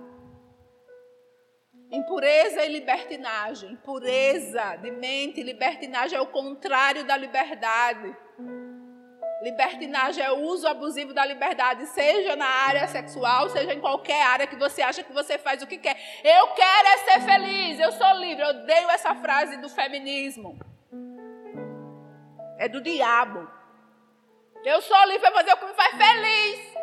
Impureza 1.90 2.64
e 2.64 2.72
libertinagem. 2.72 3.72
Impureza 3.72 4.76
de 4.76 4.90
mente, 4.90 5.42
libertinagem 5.42 6.18
é 6.18 6.20
o 6.20 6.26
contrário 6.26 7.04
da 7.04 7.16
liberdade. 7.16 8.14
Libertinagem 9.40 10.22
é 10.22 10.30
o 10.32 10.40
uso 10.40 10.66
abusivo 10.66 11.14
da 11.14 11.24
liberdade, 11.24 11.86
seja 11.86 12.34
na 12.34 12.44
área 12.44 12.88
sexual, 12.88 13.48
seja 13.48 13.72
em 13.72 13.80
qualquer 13.80 14.20
área 14.20 14.48
que 14.48 14.56
você 14.56 14.82
acha 14.82 15.02
que 15.02 15.12
você 15.12 15.38
faz 15.38 15.62
o 15.62 15.66
que 15.66 15.78
quer. 15.78 15.96
Eu 16.24 16.48
quero 16.48 16.88
é 16.88 16.98
ser 16.98 17.20
feliz, 17.20 17.80
eu 17.80 17.92
sou 17.92 18.12
livre. 18.14 18.42
Eu 18.42 18.48
odeio 18.48 18.90
essa 18.90 19.14
frase 19.14 19.56
do 19.58 19.68
feminismo. 19.68 20.58
É 22.58 22.68
do 22.68 22.82
diabo. 22.82 23.57
Eu 24.64 24.82
sou 24.82 25.04
livre 25.06 25.20
para 25.20 25.32
fazer 25.32 25.52
o 25.52 25.56
que 25.56 25.66
me 25.66 25.74
faz 25.74 25.96
feliz. 25.96 26.78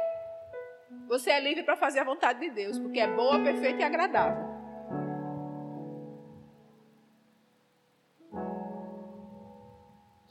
Você 1.08 1.32
é 1.32 1.39
livre 1.39 1.63
para 1.63 1.75
fazer 1.75 2.00
a 2.00 2.03
vontade 2.03 2.39
de 2.39 2.50
Deus, 2.50 2.79
porque 2.79 3.00
é 3.00 3.08
boa, 3.08 3.39
perfeita 3.39 3.82
e 3.82 3.84
agradável. 3.84 4.55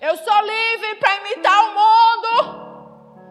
Eu 0.01 0.17
sou 0.17 0.41
livre 0.43 0.95
para 0.97 1.17
imitar 1.17 1.65
o 1.65 1.75
mundo. 1.75 2.65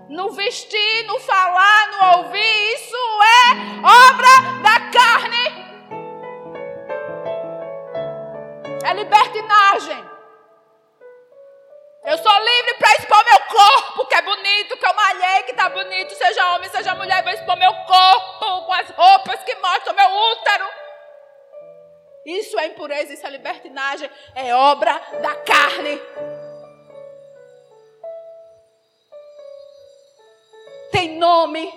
No 0.09 0.31
vestir, 0.31 1.05
no 1.07 1.19
falar, 1.19 1.91
no 1.91 2.17
ouvir. 2.23 2.73
Isso 2.75 2.95
é 2.95 3.53
obra 3.79 4.61
da 4.61 4.91
carne. 4.91 5.63
É 8.85 8.93
libertinagem. 8.93 10.12
Eu 12.05 12.17
sou 12.17 12.39
livre 12.39 12.73
para 12.79 12.91
expor 12.95 13.23
meu 13.23 13.39
corpo, 13.47 14.05
que 14.07 14.15
é 14.15 14.21
bonito, 14.21 14.77
que 14.77 14.85
eu 14.85 14.93
malhei, 14.93 15.43
que 15.43 15.51
está 15.51 15.69
bonito, 15.69 16.13
seja 16.13 16.53
homem, 16.53 16.69
seja 16.69 16.93
mulher, 16.95 17.23
vou 17.23 17.31
expor 17.31 17.55
meu 17.55 17.73
corpo 17.73 18.65
com 18.65 18.73
as 18.73 18.89
roupas 18.89 19.41
que 19.43 19.55
mostram 19.55 19.95
meu 19.95 20.09
útero. 20.31 20.65
Isso 22.25 22.59
é 22.59 22.67
impureza, 22.67 23.13
isso 23.13 23.25
é 23.25 23.29
libertinagem, 23.29 24.09
é 24.35 24.53
obra 24.53 24.93
da 25.21 25.35
carne. 25.35 25.97
Tem 30.91 31.17
nome. 31.17 31.73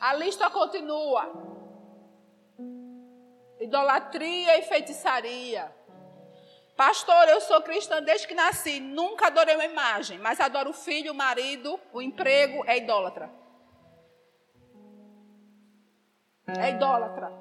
A 0.00 0.14
lista 0.14 0.50
continua 0.50 1.51
idolatria 3.72 4.58
e 4.58 4.62
feitiçaria. 4.62 5.74
Pastor, 6.76 7.28
eu 7.28 7.40
sou 7.40 7.62
cristã 7.62 8.02
desde 8.02 8.28
que 8.28 8.34
nasci, 8.34 8.78
nunca 8.80 9.28
adorei 9.28 9.54
uma 9.54 9.64
imagem, 9.64 10.18
mas 10.18 10.40
adoro 10.40 10.70
o 10.70 10.74
filho, 10.74 11.12
o 11.12 11.14
marido, 11.14 11.80
o 11.92 12.02
emprego, 12.02 12.62
é 12.66 12.76
idólatra. 12.76 13.30
É 16.58 16.70
idólatra. 16.70 17.32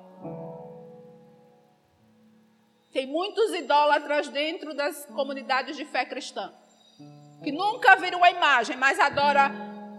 Tem 2.94 3.06
muitos 3.06 3.54
idólatras 3.54 4.30
dentro 4.30 4.74
das 4.74 5.06
comunidades 5.08 5.76
de 5.76 5.86
fé 5.86 6.06
cristã 6.06 6.54
que 7.44 7.52
nunca 7.52 7.96
viram 7.96 8.20
uma 8.20 8.30
imagem, 8.30 8.78
mas 8.78 9.00
adora 9.00 9.52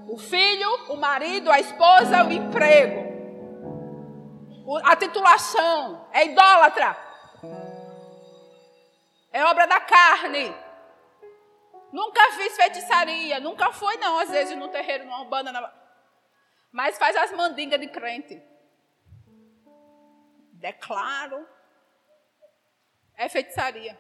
o 0.09 0.17
filho, 0.17 0.69
o 0.89 0.97
marido, 0.97 1.51
a 1.51 1.59
esposa, 1.59 2.25
o 2.25 2.31
emprego 2.31 3.02
a 4.85 4.97
titulação, 4.97 6.09
é 6.13 6.27
idólatra. 6.27 6.97
É 9.33 9.45
obra 9.45 9.67
da 9.67 9.81
carne. 9.81 10.55
Nunca 11.93 12.33
fiz 12.33 12.57
feitiçaria, 12.57 13.41
nunca 13.41 13.73
foi 13.73 13.97
não, 13.97 14.19
às 14.19 14.31
vezes 14.31 14.57
no 14.57 14.69
terreiro, 14.69 15.05
numa 15.05 15.25
banda, 15.25 15.53
na... 15.53 15.73
mas 16.71 16.99
faz 16.99 17.17
as 17.17 17.33
mandingas 17.33 17.81
de 17.81 17.89
crente. 17.89 18.43
Declaro. 20.53 21.47
É 23.17 23.29
feitiçaria. 23.29 23.99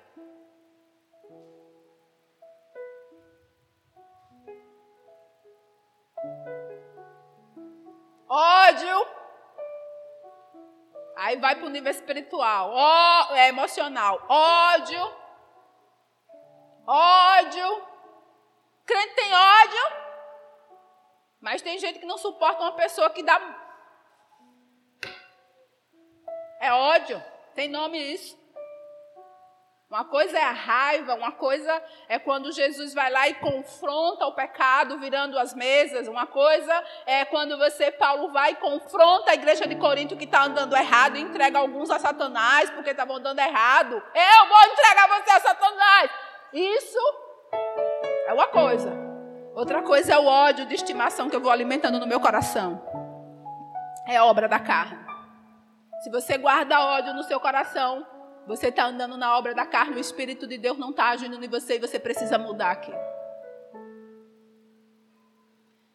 Ódio 8.28 9.21
Aí 11.16 11.37
vai 11.37 11.54
para 11.57 11.66
o 11.66 11.71
nível 11.71 11.90
espiritual, 11.90 12.71
ó, 12.73 13.35
é 13.35 13.49
emocional, 13.49 14.25
ódio, 14.28 15.14
ódio. 16.87 17.92
Crente 18.85 19.14
tem 19.14 19.33
ódio, 19.33 19.85
mas 21.40 21.62
tem 21.62 21.78
gente 21.78 21.99
que 21.99 22.07
não 22.07 22.19
suporta 22.19 22.62
uma 22.62 22.73
pessoa 22.73 23.11
que 23.11 23.23
dá. 23.23 23.40
É 26.61 26.72
ódio, 26.72 27.22
tem 27.55 27.68
nome 27.68 27.98
isso. 27.98 28.41
Uma 29.92 30.07
coisa 30.07 30.38
é 30.38 30.42
a 30.42 30.52
raiva, 30.52 31.14
uma 31.14 31.33
coisa 31.33 31.70
é 32.09 32.18
quando 32.18 32.50
Jesus 32.50 32.94
vai 32.94 33.11
lá 33.11 33.28
e 33.28 33.35
confronta 33.35 34.24
o 34.24 34.33
pecado 34.33 34.98
virando 34.98 35.38
as 35.38 35.52
mesas. 35.52 36.09
Uma 36.09 36.26
coisa 36.26 36.72
é 37.05 37.26
quando 37.26 37.59
você, 37.59 37.90
Paulo, 37.90 38.33
vai 38.33 38.52
e 38.52 38.57
confronta 38.57 39.33
a 39.33 39.35
igreja 39.35 39.66
de 39.66 39.76
Corinto 39.76 40.16
que 40.16 40.24
está 40.24 40.44
andando 40.44 40.74
errado 40.74 41.18
e 41.18 41.20
entrega 41.20 41.59
alguns 41.59 41.90
a 41.90 41.98
Satanás 41.98 42.70
porque 42.70 42.88
estavam 42.88 43.16
andando 43.16 43.38
errado. 43.38 44.02
Eu 44.14 44.48
vou 44.48 44.64
entregar 44.72 45.09
você 45.09 45.31
a 45.31 45.40
Satanás. 45.40 46.11
Isso 46.55 46.98
é 48.28 48.33
uma 48.33 48.46
coisa. 48.46 48.90
Outra 49.55 49.83
coisa 49.83 50.14
é 50.14 50.18
o 50.18 50.24
ódio 50.24 50.64
de 50.64 50.74
estimação 50.74 51.28
que 51.28 51.37
eu 51.37 51.40
vou 51.42 51.52
alimentando 51.52 52.00
no 52.00 52.07
meu 52.07 52.18
coração. 52.18 52.83
É 54.09 54.22
obra 54.22 54.48
da 54.48 54.59
carne. 54.59 55.05
Se 56.02 56.11
você 56.11 56.38
guarda 56.38 56.81
ódio 56.81 57.12
no 57.12 57.24
seu 57.24 57.38
coração, 57.38 58.07
você 58.46 58.68
está 58.68 58.87
andando 58.87 59.16
na 59.16 59.37
obra 59.38 59.55
da 59.55 59.64
carne, 59.64 59.96
o 59.96 60.00
Espírito 60.00 60.46
de 60.46 60.59
Deus 60.59 60.76
não 60.78 60.90
está 60.90 61.11
agindo 61.11 61.42
em 61.42 61.48
você 61.48 61.76
e 61.76 61.78
você 61.78 61.98
precisa 61.98 62.38
mudar 62.38 62.72
aqui. 62.72 62.92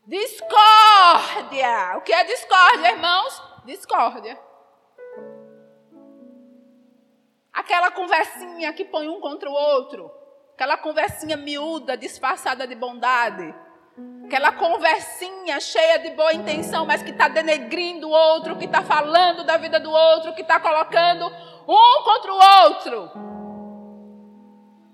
Discórdia. 0.06 1.98
O 1.98 2.02
que 2.02 2.14
é 2.14 2.24
discórdia, 2.24 2.92
irmãos? 2.92 3.44
Discórdia. 3.66 4.40
Aquela 7.52 7.92
conversinha 7.92 8.72
que 8.72 8.86
põe 8.86 9.10
um 9.10 9.20
contra 9.20 9.50
o 9.50 9.54
outro. 9.54 10.10
Aquela 10.54 10.78
conversinha 10.78 11.36
miúda, 11.36 11.98
disfarçada 11.98 12.66
de 12.66 12.76
bondade. 12.76 13.54
Aquela 14.26 14.52
conversinha 14.52 15.60
cheia 15.60 16.00
de 16.00 16.12
boa 16.12 16.34
intenção, 16.34 16.86
mas 16.86 17.02
que 17.02 17.12
está 17.12 17.28
denegrindo 17.28 18.08
o 18.08 18.12
outro, 18.12 18.58
que 18.58 18.66
está 18.66 18.84
falando 18.84 19.44
da 19.44 19.58
vida 19.58 19.80
do 19.80 19.90
outro, 19.90 20.34
que 20.34 20.42
está 20.42 20.60
colocando 20.60 21.26
um 21.68 22.04
contra 22.04 22.34
o 22.34 22.40
outro. 22.66 23.12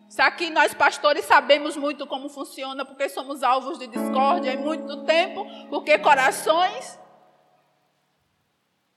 Isso 0.07 0.21
aqui 0.21 0.51
nós 0.51 0.75
pastores 0.75 1.25
sabemos 1.25 1.75
muito 1.75 2.05
como 2.05 2.29
funciona, 2.29 2.85
porque 2.85 3.09
somos 3.09 3.41
alvos 3.41 3.79
de 3.79 3.87
discórdia 3.87 4.53
há 4.53 4.57
muito 4.57 5.03
tempo, 5.05 5.43
porque 5.71 5.97
corações 5.97 6.99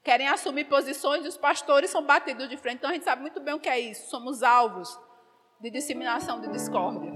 querem 0.05 0.29
assumir 0.29 0.67
posições 0.67 1.25
e 1.25 1.29
os 1.29 1.39
pastores 1.39 1.89
são 1.89 2.03
batidos 2.05 2.49
de 2.51 2.59
frente. 2.59 2.77
Então 2.77 2.91
a 2.91 2.93
gente 2.93 3.07
sabe 3.07 3.23
muito 3.23 3.41
bem 3.41 3.55
o 3.55 3.59
que 3.59 3.71
é 3.71 3.81
isso. 3.81 4.11
Somos 4.11 4.43
alvos 4.43 5.01
de 5.59 5.71
disseminação 5.71 6.39
de 6.39 6.49
discórdia. 6.49 7.13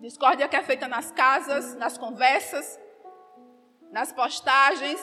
Discórdia 0.00 0.48
que 0.48 0.56
é 0.56 0.62
feita 0.62 0.88
nas 0.88 1.10
casas, 1.10 1.74
nas 1.74 1.98
conversas, 1.98 2.80
nas 3.90 4.10
postagens. 4.12 4.98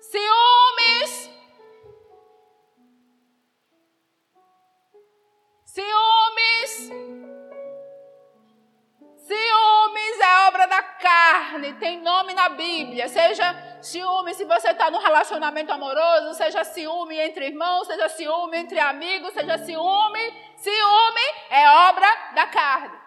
Ciúmes. 0.00 1.30
Ciúmes. 5.64 6.90
Ciúmes 9.16 9.63
carne, 11.04 11.74
tem 11.74 12.00
nome 12.00 12.32
na 12.32 12.48
Bíblia. 12.48 13.08
Seja 13.08 13.78
ciúme 13.82 14.32
se 14.32 14.46
você 14.46 14.70
está 14.70 14.90
num 14.90 14.98
relacionamento 14.98 15.70
amoroso, 15.70 16.32
seja 16.32 16.64
ciúme 16.64 17.18
entre 17.18 17.46
irmãos, 17.48 17.86
seja 17.86 18.08
ciúme 18.08 18.56
entre 18.56 18.78
amigos, 18.78 19.34
seja 19.34 19.58
ciúme. 19.58 20.24
Ciúme 20.56 21.26
é 21.50 21.68
obra 21.90 22.08
da 22.34 22.46
carne. 22.46 22.98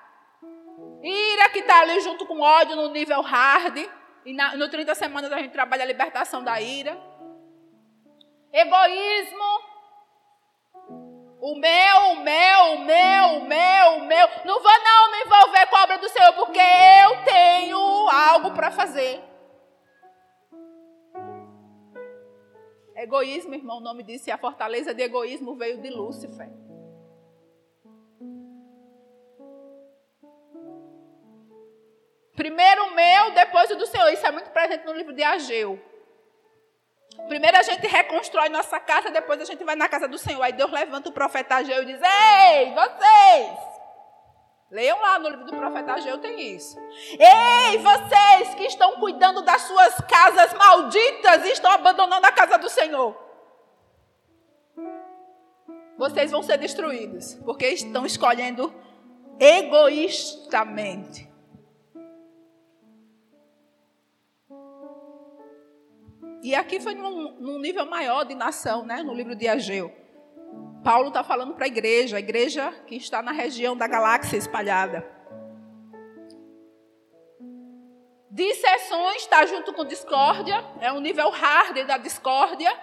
Ira 1.01 1.49
que 1.49 1.59
está 1.59 1.81
ali 1.81 1.99
junto 2.01 2.23
com 2.27 2.39
ódio 2.39 2.75
no 2.75 2.89
nível 2.89 3.21
hard. 3.21 3.77
E 4.23 4.33
na, 4.33 4.55
no 4.55 4.69
30 4.69 4.93
semanas 4.93 5.31
a 5.31 5.37
gente 5.37 5.51
trabalha 5.51 5.83
a 5.83 5.87
libertação 5.87 6.43
da 6.43 6.61
ira. 6.61 6.95
Egoísmo. 8.53 9.76
O 11.49 11.55
meu, 11.55 11.97
o 12.11 12.15
meu, 12.25 12.61
o 12.73 12.79
meu, 12.83 13.25
o 13.37 13.47
meu, 13.47 13.89
o 13.99 14.05
meu. 14.05 14.27
Não 14.43 14.61
vou 14.61 14.83
não 14.83 15.11
me 15.11 15.21
envolver 15.21 15.65
com 15.67 15.77
a 15.77 15.83
obra 15.83 15.97
do 15.97 16.09
Senhor, 16.09 16.33
porque 16.33 16.59
eu 16.59 17.23
tenho 17.23 17.79
algo 18.09 18.53
para 18.53 18.69
fazer. 18.69 19.23
Egoísmo, 22.93 23.55
irmão, 23.55 23.77
o 23.77 23.79
nome 23.79 24.03
disse, 24.03 24.29
a 24.29 24.37
fortaleza 24.37 24.93
de 24.93 25.01
egoísmo 25.01 25.55
veio 25.55 25.81
de 25.81 25.89
Lúcifer. 25.89 26.49
Primeiro 32.35 32.87
o 32.87 32.93
meu, 32.93 33.31
depois 33.31 33.71
o 33.71 33.77
do 33.77 33.85
Senhor. 33.85 34.09
Isso 34.09 34.27
é 34.27 34.31
muito 34.31 34.49
presente 34.49 34.85
no 34.85 34.91
livro 34.91 35.13
de 35.13 35.23
Ageu. 35.23 35.79
Primeiro 37.27 37.57
a 37.57 37.63
gente 37.63 37.85
reconstrói 37.87 38.49
nossa 38.49 38.79
casa, 38.79 39.09
depois 39.09 39.41
a 39.41 39.45
gente 39.45 39.63
vai 39.63 39.75
na 39.75 39.89
casa 39.89 40.07
do 40.07 40.17
Senhor. 40.17 40.41
Aí 40.41 40.53
Deus 40.53 40.71
levanta 40.71 41.09
o 41.09 41.11
profeta 41.11 41.55
Ageu 41.55 41.83
e 41.83 41.85
diz: 41.85 42.01
Ei, 42.01 42.73
vocês! 42.73 43.67
Leiam 44.69 44.99
lá 44.99 45.17
no 45.17 45.29
livro 45.29 45.45
do 45.45 45.55
profeta 45.55 45.93
Ageu, 45.93 46.17
tem 46.17 46.55
isso. 46.55 46.77
Ei, 47.11 47.77
vocês 47.77 48.53
que 48.55 48.65
estão 48.65 48.99
cuidando 48.99 49.41
das 49.41 49.61
suas 49.61 49.95
casas 50.01 50.53
malditas 50.53 51.45
e 51.45 51.51
estão 51.51 51.71
abandonando 51.71 52.25
a 52.25 52.31
casa 52.31 52.57
do 52.57 52.69
Senhor. 52.69 53.27
vocês 55.97 56.31
vão 56.31 56.43
ser 56.43 56.57
destruídos, 56.57 57.33
porque 57.43 57.67
estão 57.69 58.05
escolhendo 58.05 58.73
egoístamente. 59.39 61.26
E 66.47 66.55
aqui 66.55 66.79
foi 66.79 66.95
num, 66.95 67.33
num 67.41 67.59
nível 67.59 67.85
maior 67.85 68.23
de 68.23 68.33
nação, 68.33 68.85
né? 68.85 69.03
no 69.03 69.13
livro 69.13 69.35
de 69.35 69.49
Ageu. 69.49 69.93
Paulo 70.81 71.09
está 71.09 71.21
falando 71.21 71.53
para 71.53 71.65
a 71.65 71.67
igreja, 71.67 72.15
a 72.15 72.19
igreja 72.21 72.71
que 72.87 72.95
está 72.95 73.21
na 73.21 73.33
região 73.33 73.75
da 73.75 73.85
galáxia 73.85 74.37
espalhada. 74.37 75.05
Disseções 78.31 79.23
está 79.23 79.45
junto 79.45 79.73
com 79.73 79.83
discórdia, 79.83 80.63
é 80.79 80.89
um 80.89 81.01
nível 81.01 81.29
hard 81.29 81.85
da 81.85 81.97
discórdia. 81.97 82.73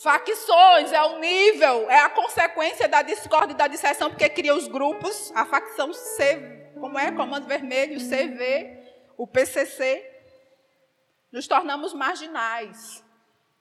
Facções 0.00 0.92
é 0.92 1.02
o 1.02 1.18
nível, 1.18 1.90
é 1.90 2.02
a 2.02 2.10
consequência 2.10 2.86
da 2.86 3.02
discórdia 3.02 3.52
e 3.52 3.56
da 3.56 3.66
disseção, 3.66 4.10
porque 4.10 4.28
cria 4.28 4.54
os 4.54 4.68
grupos. 4.68 5.32
A 5.34 5.44
facção 5.44 5.92
C, 5.92 6.70
como 6.78 6.96
é? 6.96 7.10
Comando 7.10 7.48
Vermelho, 7.48 7.98
CV, 7.98 8.78
o 9.16 9.26
PCC. 9.26 10.11
Nos 11.32 11.48
tornamos 11.48 11.94
marginais, 11.94 13.02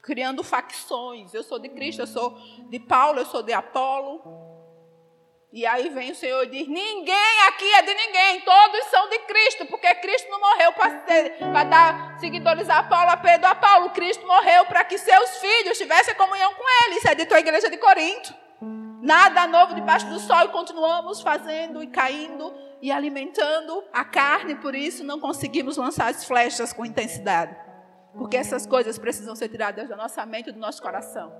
criando 0.01 0.43
facções. 0.43 1.33
Eu 1.33 1.41
sou 1.41 1.57
de 1.57 1.69
Cristo, 1.69 2.01
eu 2.01 2.07
sou 2.07 2.37
de 2.69 2.79
Paulo, 2.79 3.19
eu 3.19 3.25
sou 3.25 3.41
de 3.41 3.53
Apolo. 3.53 4.21
E 5.53 5.65
aí 5.65 5.89
vem 5.89 6.11
o 6.11 6.15
Senhor 6.15 6.43
e 6.43 6.47
diz: 6.47 6.67
ninguém 6.67 7.41
aqui 7.47 7.73
é 7.73 7.81
de 7.81 7.93
ninguém, 7.93 8.41
todos 8.41 8.85
são 8.85 9.07
de 9.09 9.19
Cristo, 9.19 9.65
porque 9.67 9.93
Cristo 9.95 10.29
não 10.29 10.39
morreu 10.39 10.73
para 10.73 11.63
dar 11.63 12.19
seguidores 12.19 12.69
a 12.69 12.83
Paulo, 12.83 13.11
a 13.11 13.17
Pedro, 13.17 13.47
a 13.47 13.55
Paulo. 13.55 13.89
Cristo 13.91 14.25
morreu 14.27 14.65
para 14.65 14.83
que 14.83 14.97
seus 14.97 15.37
filhos 15.37 15.77
tivessem 15.77 16.15
comunhão 16.15 16.53
com 16.53 16.63
Ele. 16.85 16.97
Isso 16.97 17.07
é 17.07 17.15
dito 17.15 17.33
à 17.33 17.39
igreja 17.39 17.69
de 17.69 17.77
Corinto. 17.77 18.40
Nada 19.01 19.47
novo 19.47 19.73
debaixo 19.73 20.07
do 20.09 20.19
sol 20.19 20.45
e 20.45 20.49
continuamos 20.49 21.21
fazendo 21.21 21.81
e 21.81 21.87
caindo 21.87 22.53
e 22.79 22.91
alimentando 22.91 23.83
a 23.91 24.05
carne, 24.05 24.55
por 24.55 24.75
isso 24.75 25.03
não 25.03 25.19
conseguimos 25.19 25.75
lançar 25.75 26.09
as 26.09 26.23
flechas 26.23 26.71
com 26.71 26.85
intensidade. 26.85 27.55
Porque 28.13 28.37
essas 28.37 28.67
coisas 28.67 28.99
precisam 28.99 29.35
ser 29.35 29.49
tiradas 29.49 29.89
da 29.89 29.95
nossa 29.95 30.23
mente 30.25 30.49
e 30.49 30.51
do 30.51 30.59
nosso 30.59 30.81
coração. 30.81 31.33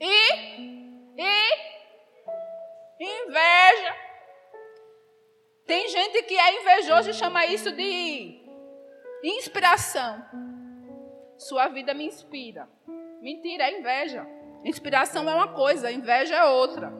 E, 0.00 1.16
e, 1.16 1.66
inveja. 3.00 3.96
Tem 5.66 5.88
gente 5.88 6.22
que 6.22 6.34
é 6.34 6.60
invejoso 6.60 7.10
e 7.10 7.14
chama 7.14 7.46
isso 7.46 7.72
de 7.72 8.40
inspiração. 9.24 10.24
Sua 11.36 11.66
vida 11.68 11.92
me 11.94 12.06
inspira. 12.06 12.68
Mentira, 13.20 13.64
é 13.64 13.78
inveja. 13.78 14.35
Inspiração 14.64 15.28
é 15.28 15.34
uma 15.34 15.48
coisa, 15.48 15.90
inveja 15.90 16.34
é 16.34 16.44
outra. 16.44 16.92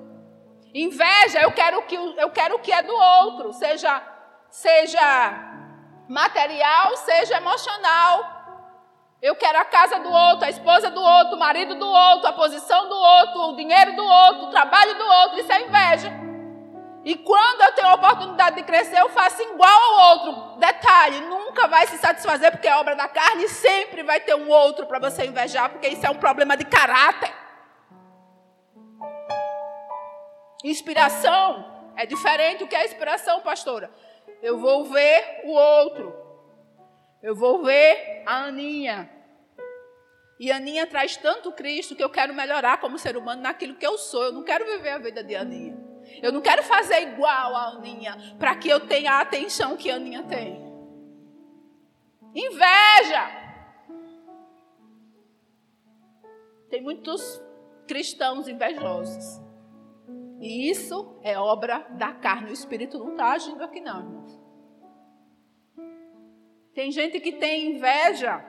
Inveja, 0.75 1.41
eu 1.41 1.53
quero 1.53 1.83
que 1.83 1.95
eu 1.95 2.31
quero 2.31 2.57
o 2.57 2.59
que 2.59 2.73
é 2.73 2.83
do 2.83 2.95
outro, 2.95 3.53
seja 3.53 4.03
seja 4.51 5.57
material, 6.09 6.97
seja 6.97 7.37
emocional. 7.37 8.37
Eu 9.21 9.35
quero 9.35 9.59
a 9.59 9.65
casa 9.65 9.99
do 9.99 10.11
outro, 10.11 10.45
a 10.45 10.51
esposa 10.51 10.91
do 10.91 11.03
outro, 11.03 11.37
o 11.37 11.39
marido 11.39 11.75
do 11.75 11.89
outro, 11.89 12.29
a 12.29 12.33
posição 12.33 12.89
do 12.89 12.95
outro, 12.95 13.41
o 13.49 13.57
dinheiro 13.57 13.97
do 13.97 14.05
outro, 14.05 14.45
o 14.45 14.51
trabalho 14.51 14.95
do 14.97 15.05
outro. 15.05 15.41
Isso 15.41 15.53
é 15.53 15.63
inveja. 15.63 16.13
E 17.05 17.15
quando 17.15 17.63
eu 17.63 17.73
tenho 17.73 17.89
a 17.89 17.95
oportunidade 17.95 18.57
de 18.57 18.65
crescer, 18.65 18.99
eu 18.99 19.09
faço 19.09 19.41
igual 19.41 19.71
ao 19.71 20.11
outro. 20.11 20.59
Detalhe, 20.59 21.21
nunca 21.21 21.69
vai 21.69 21.87
se 21.87 21.97
satisfazer 21.99 22.51
porque 22.51 22.67
é 22.67 22.77
obra 22.77 22.97
da 22.97 23.09
carne, 23.09 23.49
sempre 23.49 24.03
vai 24.03 24.21
ter 24.21 24.35
um 24.35 24.49
outro 24.49 24.87
para 24.87 24.99
você 24.99 25.25
invejar, 25.25 25.71
porque 25.71 25.89
isso 25.89 26.05
é 26.05 26.11
um 26.11 26.17
problema 26.17 26.57
de 26.57 26.65
caráter. 26.65 27.33
Inspiração 30.67 31.93
é 31.95 32.05
diferente. 32.05 32.65
O 32.65 32.67
que 32.67 32.75
é 32.75 32.85
inspiração, 32.85 33.41
pastora? 33.41 33.89
Eu 34.43 34.59
vou 34.59 34.85
ver 34.85 35.43
o 35.45 35.51
outro. 35.53 36.13
Eu 37.23 37.37
vou 37.37 37.63
ver 37.63 38.25
a 38.27 38.47
Aninha. 38.47 39.09
E 40.41 40.51
Aninha 40.51 40.85
traz 40.85 41.17
tanto 41.17 41.53
Cristo 41.53 41.95
que 41.95 42.03
eu 42.03 42.11
quero 42.11 42.35
melhorar 42.35 42.79
como 42.81 42.99
ser 42.99 43.17
humano 43.17 43.43
naquilo 43.43 43.77
que 43.77 43.87
eu 43.87 43.97
sou. 43.97 44.25
Eu 44.25 44.33
não 44.33 44.43
quero 44.43 44.67
viver 44.67 44.91
a 44.91 44.99
vida 44.99 45.23
de 45.23 45.37
Aninha. 45.37 45.79
Eu 46.21 46.33
não 46.33 46.41
quero 46.41 46.65
fazer 46.65 47.01
igual 47.01 47.55
a 47.55 47.69
Aninha 47.69 48.17
para 48.37 48.57
que 48.57 48.69
eu 48.69 48.81
tenha 48.81 49.13
a 49.13 49.21
atenção 49.21 49.77
que 49.77 49.89
a 49.89 49.95
Aninha 49.95 50.25
tem. 50.25 50.67
Inveja. 52.35 53.31
Tem 56.69 56.83
muitos 56.83 57.41
cristãos 57.87 58.49
invejosos. 58.49 59.46
E 60.41 60.71
isso 60.71 61.19
é 61.23 61.39
obra 61.39 61.79
da 61.91 62.13
carne. 62.13 62.51
O 62.51 62.55
Espírito 62.55 62.99
não 62.99 63.13
está 63.13 63.33
agindo 63.33 63.63
aqui, 63.63 63.81
não, 63.81 64.01
irmãos. 64.01 64.41
Tem 66.75 66.91
gente 66.93 67.21
que 67.21 67.33
tem 67.33 67.71
inveja 67.71 68.45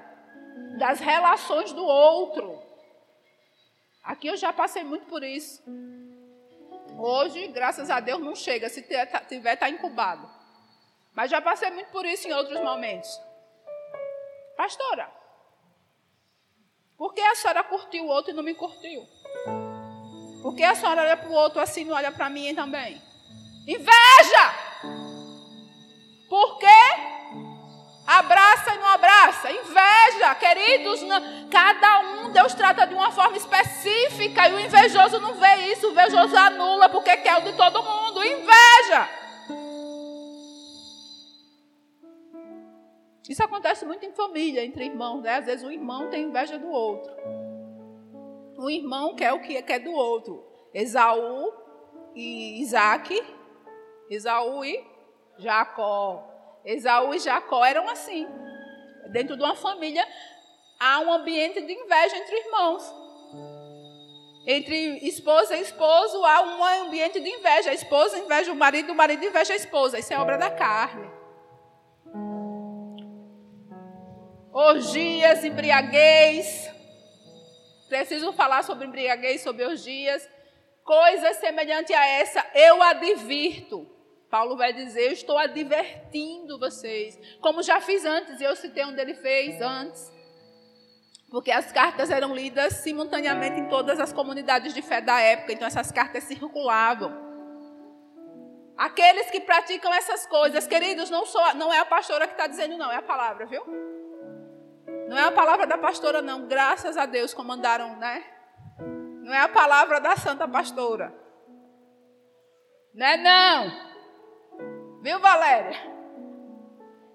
das 0.77 0.99
relações 0.99 1.71
do 1.71 1.83
outro. 1.83 2.61
Aqui 4.03 4.27
eu 4.27 4.35
já 4.35 4.51
passei 4.51 4.83
muito 4.83 5.05
por 5.05 5.23
isso. 5.23 5.63
Hoje, 6.97 7.47
graças 7.47 7.89
a 7.89 7.99
Deus, 7.99 8.21
não 8.21 8.35
chega. 8.35 8.69
Se 8.69 8.81
tiver, 8.81 9.53
está 9.53 9.69
incubado. 9.69 10.29
Mas 11.13 11.31
já 11.31 11.41
passei 11.41 11.69
muito 11.71 11.89
por 11.89 12.05
isso 12.05 12.27
em 12.27 12.33
outros 12.33 12.59
momentos. 12.61 13.09
Pastora, 14.55 15.09
por 16.97 17.13
que 17.13 17.21
a 17.21 17.35
senhora 17.35 17.63
curtiu 17.63 18.05
o 18.05 18.07
outro 18.07 18.31
e 18.31 18.33
não 18.33 18.43
me 18.43 18.55
curtiu? 18.55 19.07
Por 20.41 20.55
que 20.55 20.63
a 20.63 20.75
senhora 20.75 21.01
olha 21.01 21.17
para 21.17 21.29
o 21.29 21.33
outro 21.33 21.59
assim 21.59 21.83
não 21.83 21.95
olha 21.95 22.11
para 22.11 22.29
mim 22.29 22.53
também? 22.53 23.01
Inveja! 23.67 24.53
Por 26.29 26.57
quê? 26.57 26.67
Abraça 28.05 28.73
e 28.73 28.77
não 28.77 28.87
abraça. 28.87 29.51
Inveja, 29.51 30.35
queridos. 30.35 31.01
Não, 31.01 31.49
cada 31.49 31.99
um 31.99 32.31
Deus 32.31 32.53
trata 32.53 32.85
de 32.85 32.93
uma 32.93 33.11
forma 33.11 33.35
específica 33.35 34.47
e 34.47 34.53
o 34.53 34.59
invejoso 34.59 35.19
não 35.19 35.33
vê 35.33 35.73
isso. 35.73 35.87
O 35.87 35.91
invejoso 35.91 36.35
anula 36.37 36.87
porque 36.87 37.17
quer 37.17 37.37
o 37.37 37.41
de 37.41 37.53
todo 37.53 37.83
mundo. 37.83 38.23
Inveja. 38.23 39.09
Isso 43.27 43.43
acontece 43.43 43.85
muito 43.85 44.05
em 44.05 44.13
família, 44.13 44.63
entre 44.63 44.85
irmãos. 44.85 45.21
Né? 45.21 45.35
Às 45.35 45.45
vezes 45.45 45.65
um 45.65 45.71
irmão 45.71 46.09
tem 46.09 46.23
inveja 46.23 46.57
do 46.57 46.69
outro 46.69 47.11
um 48.57 48.69
irmão 48.69 49.15
quer 49.15 49.33
o 49.33 49.41
que 49.41 49.61
quer 49.61 49.79
do 49.79 49.91
outro. 49.91 50.43
Esaú 50.73 51.53
e 52.15 52.61
Isaac, 52.61 53.21
Esaú 54.09 54.65
e 54.65 54.83
Jacó. 55.37 56.23
Esaú 56.65 57.13
e 57.13 57.19
Jacó 57.19 57.63
eram 57.63 57.87
assim. 57.87 58.27
Dentro 59.11 59.37
de 59.37 59.43
uma 59.43 59.55
família 59.55 60.05
há 60.79 60.99
um 60.99 61.13
ambiente 61.13 61.61
de 61.61 61.71
inveja 61.71 62.17
entre 62.17 62.35
irmãos. 62.39 62.93
Entre 64.45 65.05
esposa 65.05 65.55
e 65.57 65.61
esposo 65.61 66.23
há 66.25 66.41
um 66.41 66.85
ambiente 66.87 67.19
de 67.19 67.29
inveja. 67.29 67.69
A 67.69 67.73
esposa 67.73 68.17
inveja 68.17 68.51
o 68.51 68.55
marido, 68.55 68.91
o 68.91 68.95
marido 68.95 69.23
inveja 69.23 69.53
a 69.53 69.57
esposa. 69.57 69.99
Isso 69.99 70.13
é 70.13 70.19
obra 70.19 70.37
da 70.37 70.49
carne. 70.49 71.07
Orgias, 74.51 75.43
embriaguez, 75.43 76.66
Preciso 77.87 78.33
falar 78.33 78.63
sobre 78.63 78.85
embriaguez, 78.85 79.41
sobre 79.41 79.65
orgias, 79.65 80.27
coisas 80.83 81.37
semelhantes 81.37 81.95
a 81.95 82.05
essa. 82.05 82.45
Eu 82.53 82.81
advirto. 82.83 83.87
Paulo 84.29 84.57
vai 84.57 84.73
dizer: 84.73 85.07
Eu 85.07 85.11
estou 85.13 85.37
advertindo 85.37 86.59
vocês. 86.59 87.17
Como 87.39 87.63
já 87.63 87.79
fiz 87.79 88.03
antes, 88.05 88.41
e 88.41 88.43
eu 88.43 88.55
citei 88.55 88.83
onde 88.83 88.99
ele 88.99 89.13
fez 89.13 89.61
antes. 89.61 90.11
Porque 91.29 91.51
as 91.51 91.71
cartas 91.71 92.09
eram 92.09 92.33
lidas 92.33 92.73
simultaneamente 92.75 93.59
em 93.59 93.67
todas 93.67 93.99
as 93.99 94.13
comunidades 94.13 94.73
de 94.73 94.81
fé 94.81 95.01
da 95.01 95.19
época, 95.19 95.51
então 95.51 95.67
essas 95.67 95.91
cartas 95.91 96.23
circulavam. 96.23 97.27
Aqueles 98.77 99.29
que 99.29 99.41
praticam 99.41 99.93
essas 99.93 100.25
coisas, 100.27 100.67
queridos, 100.67 101.09
não, 101.09 101.25
sou, 101.25 101.55
não 101.55 101.73
é 101.73 101.79
a 101.79 101.85
pastora 101.85 102.27
que 102.27 102.33
está 102.33 102.47
dizendo, 102.47 102.77
não, 102.77 102.91
é 102.91 102.95
a 102.95 103.01
palavra, 103.01 103.45
viu? 103.45 103.61
Não 105.07 105.17
é 105.17 105.23
a 105.23 105.31
palavra 105.31 105.65
da 105.65 105.77
pastora, 105.77 106.21
não. 106.21 106.47
Graças 106.47 106.97
a 106.97 107.05
Deus 107.05 107.33
comandaram, 107.33 107.95
né? 107.95 108.23
Não 109.23 109.33
é 109.33 109.41
a 109.41 109.49
palavra 109.49 109.99
da 109.99 110.15
santa 110.15 110.47
pastora. 110.47 111.13
Não 112.93 113.05
é 113.05 113.17
não. 113.17 115.01
Viu, 115.01 115.19
Valéria? 115.19 115.77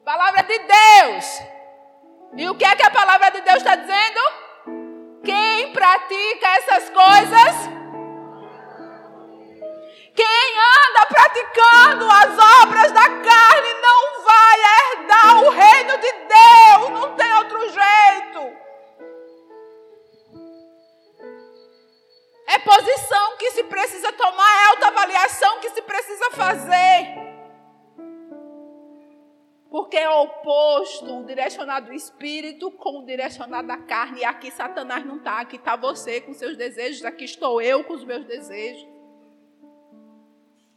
Palavra 0.04 0.42
de 0.42 0.58
Deus. 0.58 1.42
E 2.36 2.48
o 2.48 2.54
que 2.54 2.64
é 2.64 2.74
que 2.74 2.82
a 2.82 2.90
palavra 2.90 3.30
de 3.30 3.40
Deus 3.42 3.58
está 3.58 3.76
dizendo? 3.76 4.20
Quem 5.24 5.72
pratica 5.72 6.46
essas 6.56 6.90
coisas 6.90 7.81
quem 10.14 10.58
anda 10.58 11.06
praticando 11.06 12.10
as 12.10 12.62
obras 12.62 12.92
da 12.92 13.08
carne 13.08 13.74
não 13.80 14.24
vai 14.24 14.60
herdar 14.92 15.44
o 15.44 15.50
reino 15.50 15.98
de 15.98 16.12
Deus, 16.12 16.90
não 17.00 17.14
tem 17.14 17.34
outro 17.34 17.60
jeito. 17.68 18.62
posição 22.64 23.36
que 23.36 23.50
se 23.50 23.64
precisa 23.64 24.12
tomar, 24.12 24.62
é 24.62 24.70
autoavaliação 24.70 25.60
que 25.60 25.70
se 25.70 25.82
precisa 25.82 26.30
fazer. 26.30 27.22
Porque 29.70 29.96
é 29.96 30.08
oposto 30.08 31.20
o 31.20 31.24
direcionado 31.24 31.86
do 31.86 31.94
espírito 31.94 32.70
com 32.70 33.00
o 33.00 33.06
direcionado 33.06 33.68
da 33.68 33.78
carne. 33.78 34.20
E 34.20 34.24
aqui 34.24 34.50
Satanás 34.50 35.04
não 35.04 35.16
está, 35.16 35.40
aqui 35.40 35.56
está 35.56 35.76
você 35.76 36.20
com 36.20 36.32
seus 36.32 36.56
desejos, 36.56 37.04
aqui 37.04 37.24
estou 37.24 37.60
eu 37.60 37.82
com 37.84 37.94
os 37.94 38.04
meus 38.04 38.24
desejos. 38.24 38.91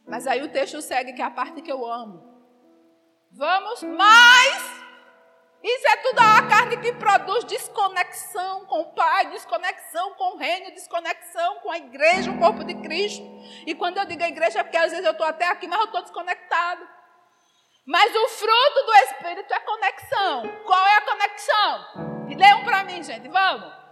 Mas 0.07 0.27
aí 0.27 0.41
o 0.43 0.51
texto 0.51 0.81
segue, 0.81 1.13
que 1.13 1.21
é 1.21 1.25
a 1.25 1.31
parte 1.31 1.61
que 1.61 1.71
eu 1.71 1.85
amo. 1.85 2.23
Vamos, 3.31 3.83
mas 3.83 4.85
isso 5.63 5.87
é 5.87 5.97
tudo 5.97 6.19
a 6.19 6.47
carne 6.47 6.77
que 6.77 6.93
produz 6.93 7.43
desconexão 7.45 8.65
com 8.65 8.81
o 8.81 8.93
Pai, 8.93 9.31
desconexão 9.31 10.13
com 10.13 10.35
o 10.35 10.37
reino, 10.37 10.71
desconexão 10.71 11.59
com 11.59 11.71
a 11.71 11.77
igreja, 11.77 12.29
o 12.29 12.37
corpo 12.37 12.63
de 12.63 12.75
Cristo. 12.75 13.23
E 13.65 13.73
quando 13.73 13.97
eu 13.97 14.05
digo 14.05 14.23
igreja 14.23 14.59
é 14.59 14.63
porque 14.63 14.77
às 14.77 14.91
vezes 14.91 15.03
eu 15.03 15.11
estou 15.11 15.25
até 15.25 15.47
aqui, 15.47 15.67
mas 15.67 15.79
eu 15.79 15.85
estou 15.85 16.03
desconectado. 16.03 16.87
Mas 17.83 18.15
o 18.15 18.27
fruto 18.29 18.85
do 18.85 18.93
Espírito 18.93 19.53
é 19.53 19.59
conexão. 19.59 20.43
Qual 20.65 20.85
é 20.87 20.97
a 20.97 21.01
conexão? 21.01 22.25
Leiam 22.27 22.63
para 22.63 22.83
mim, 22.83 23.01
gente, 23.01 23.27
vamos. 23.27 23.84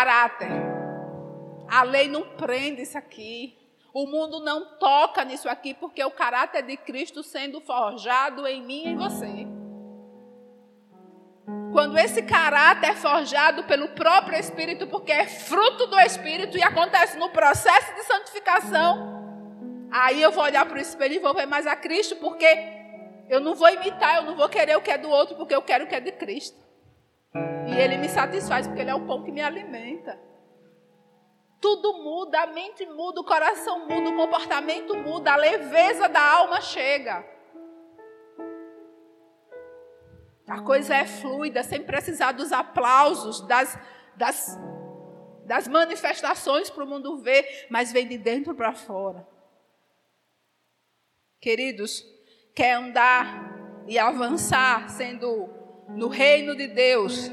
Caráter. 0.00 0.48
A 1.68 1.82
lei 1.82 2.08
não 2.08 2.22
prende 2.22 2.82
isso 2.82 2.96
aqui. 2.96 3.56
O 3.92 4.06
mundo 4.06 4.40
não 4.40 4.78
toca 4.78 5.24
nisso 5.24 5.48
aqui, 5.48 5.74
porque 5.74 6.02
o 6.02 6.10
caráter 6.10 6.62
de 6.62 6.76
Cristo 6.76 7.22
sendo 7.22 7.60
forjado 7.60 8.46
em 8.46 8.62
mim 8.62 8.84
e 8.84 8.88
em 8.88 8.96
você. 8.96 9.46
Quando 11.72 11.98
esse 11.98 12.22
caráter 12.22 12.90
é 12.90 12.94
forjado 12.94 13.64
pelo 13.64 13.88
próprio 13.88 14.38
Espírito, 14.38 14.86
porque 14.86 15.12
é 15.12 15.26
fruto 15.26 15.86
do 15.86 15.98
Espírito 16.00 16.56
e 16.56 16.62
acontece 16.62 17.18
no 17.18 17.28
processo 17.30 17.94
de 17.94 18.02
santificação, 18.04 19.88
aí 19.90 20.22
eu 20.22 20.30
vou 20.30 20.44
olhar 20.44 20.64
para 20.66 20.78
o 20.78 20.80
espelho 20.80 21.14
e 21.14 21.18
vou 21.18 21.34
ver 21.34 21.46
mais 21.46 21.66
a 21.66 21.76
Cristo, 21.76 22.16
porque 22.16 22.46
eu 23.28 23.40
não 23.40 23.54
vou 23.54 23.68
imitar, 23.68 24.16
eu 24.16 24.22
não 24.22 24.36
vou 24.36 24.48
querer 24.48 24.76
o 24.76 24.80
que 24.80 24.90
é 24.90 24.98
do 24.98 25.10
outro, 25.10 25.36
porque 25.36 25.54
eu 25.54 25.62
quero 25.62 25.84
o 25.84 25.88
que 25.88 25.94
é 25.94 26.00
de 26.00 26.12
Cristo. 26.12 26.69
E 27.70 27.80
Ele 27.80 27.96
me 27.96 28.08
satisfaz 28.08 28.66
porque 28.66 28.82
Ele 28.82 28.90
é 28.90 28.94
o 28.94 29.06
pão 29.06 29.22
que 29.22 29.30
me 29.30 29.40
alimenta. 29.40 30.18
Tudo 31.60 32.02
muda, 32.02 32.40
a 32.42 32.46
mente 32.46 32.86
muda, 32.86 33.20
o 33.20 33.24
coração 33.24 33.86
muda, 33.86 34.10
o 34.10 34.16
comportamento 34.16 34.96
muda, 34.96 35.32
a 35.32 35.36
leveza 35.36 36.08
da 36.08 36.22
alma 36.22 36.60
chega. 36.60 37.24
A 40.48 40.60
coisa 40.62 40.96
é 40.96 41.06
fluida, 41.06 41.62
sem 41.62 41.82
precisar 41.82 42.32
dos 42.32 42.50
aplausos, 42.50 43.42
das, 43.42 43.78
das, 44.16 44.58
das 45.44 45.68
manifestações 45.68 46.68
para 46.70 46.82
o 46.82 46.86
mundo 46.86 47.18
ver, 47.18 47.68
mas 47.70 47.92
vem 47.92 48.08
de 48.08 48.18
dentro 48.18 48.54
para 48.54 48.72
fora. 48.72 49.28
Queridos, 51.40 52.04
quer 52.54 52.72
andar 52.72 53.84
e 53.86 53.98
avançar 53.98 54.88
sendo 54.88 55.48
no 55.88 56.08
reino 56.08 56.56
de 56.56 56.66
Deus, 56.66 57.30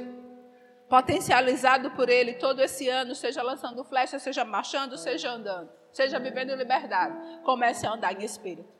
potencializado 0.89 1.91
por 1.91 2.09
Ele 2.09 2.33
todo 2.33 2.61
esse 2.61 2.87
ano, 2.87 3.13
seja 3.13 3.41
lançando 3.41 3.83
flecha, 3.83 4.19
seja 4.19 4.45
marchando, 4.45 4.97
seja 4.97 5.31
andando, 5.31 5.69
seja 5.91 6.19
vivendo 6.19 6.51
em 6.51 6.55
liberdade, 6.55 7.15
comece 7.43 7.85
a 7.85 7.93
andar 7.93 8.13
em 8.13 8.23
espírito. 8.23 8.77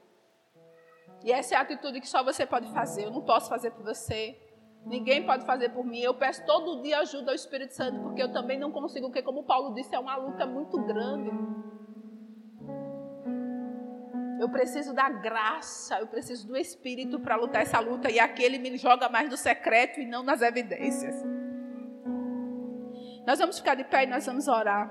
E 1.24 1.32
essa 1.32 1.56
é 1.56 1.58
a 1.58 1.62
atitude 1.62 2.00
que 2.00 2.08
só 2.08 2.24
você 2.24 2.46
pode 2.46 2.72
fazer. 2.72 3.06
Eu 3.06 3.12
não 3.12 3.22
posso 3.22 3.50
fazer 3.50 3.72
por 3.72 3.84
você. 3.84 4.38
Ninguém 4.86 5.26
pode 5.26 5.46
fazer 5.46 5.70
por 5.70 5.84
mim. 5.84 6.00
Eu 6.00 6.13
peço 6.13 6.46
todo 6.46 6.82
dia 6.82 7.00
ajuda 7.00 7.32
ao 7.32 7.36
Espírito 7.36 7.74
Santo, 7.74 8.00
porque 8.00 8.22
eu 8.22 8.32
também 8.32 8.58
não 8.58 8.72
consigo, 8.72 9.08
porque, 9.08 9.22
como 9.22 9.43
Paulo 9.43 9.74
disse, 9.74 9.93
é 9.93 10.00
uma 10.00 10.15
luta 10.15 10.46
muito 10.46 10.78
grande. 10.84 11.32
Eu 14.39 14.48
preciso 14.50 14.93
da 14.93 15.10
graça, 15.10 16.00
eu 16.00 16.08
preciso 16.08 16.48
do 16.48 16.56
Espírito 16.56 17.20
para 17.20 17.36
lutar 17.36 17.63
essa 17.63 17.80
luta. 17.80 18.10
E 18.10 18.20
aqui 18.20 18.43
ele 18.43 18.60
me 18.60 18.78
joga 18.78 19.10
mais 19.10 19.30
no 19.30 19.36
secreto 19.36 20.00
e 20.00 20.06
não 20.06 20.24
nas 20.24 20.41
evidências. 20.41 21.15
Nós 23.28 23.40
vamos 23.40 23.60
ficar 23.60 23.76
de 23.76 23.84
pé 23.84 24.04
e 24.04 24.08
nós 24.08 24.26
vamos 24.26 24.48
orar. 24.48 24.90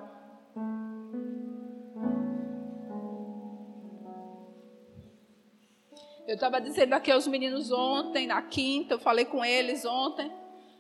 Eu 6.29 6.35
estava 6.35 6.61
dizendo 6.61 6.93
aqui 6.93 7.11
aos 7.11 7.27
meninos 7.27 7.73
ontem, 7.73 8.27
na 8.27 8.43
quinta, 8.43 8.95
eu 8.95 8.99
falei 8.99 9.25
com 9.25 9.43
eles 9.43 9.87
ontem. 9.87 10.31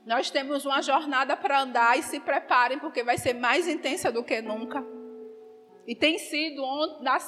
Nós 0.04 0.30
temos 0.30 0.66
uma 0.66 0.82
jornada 0.82 1.34
para 1.34 1.62
andar 1.62 1.98
e 1.98 2.02
se 2.02 2.20
preparem, 2.20 2.78
porque 2.78 3.02
vai 3.02 3.16
ser 3.16 3.32
mais 3.32 3.66
intensa 3.66 4.12
do 4.12 4.22
que 4.22 4.42
nunca. 4.42 4.84
E 5.86 5.94
tem 5.94 6.18
sido 6.18 6.62
ontem, 6.62 7.04
na 7.04 7.18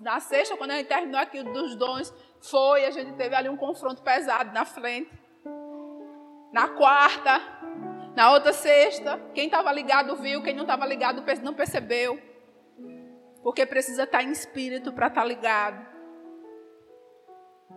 na 0.00 0.18
sexta, 0.18 0.56
quando 0.56 0.70
a 0.70 0.76
gente 0.78 0.86
terminou 0.86 1.20
aqui 1.20 1.42
dos 1.42 1.76
dons, 1.76 2.12
foi, 2.40 2.86
a 2.86 2.90
gente 2.90 3.12
teve 3.12 3.34
ali 3.36 3.50
um 3.50 3.56
confronto 3.56 4.02
pesado 4.02 4.50
na 4.52 4.64
frente. 4.64 5.10
Na 6.52 6.68
quarta, 6.68 7.38
na 8.16 8.32
outra 8.32 8.52
sexta, 8.52 9.20
quem 9.34 9.46
estava 9.46 9.72
ligado 9.72 10.16
viu, 10.16 10.42
quem 10.42 10.54
não 10.54 10.62
estava 10.62 10.86
ligado 10.86 11.24
não 11.42 11.54
percebeu. 11.54 12.20
Porque 13.42 13.64
precisa 13.64 14.02
estar 14.02 14.22
em 14.22 14.30
espírito 14.30 14.92
para 14.92 15.06
estar 15.06 15.24
ligado. 15.24 15.90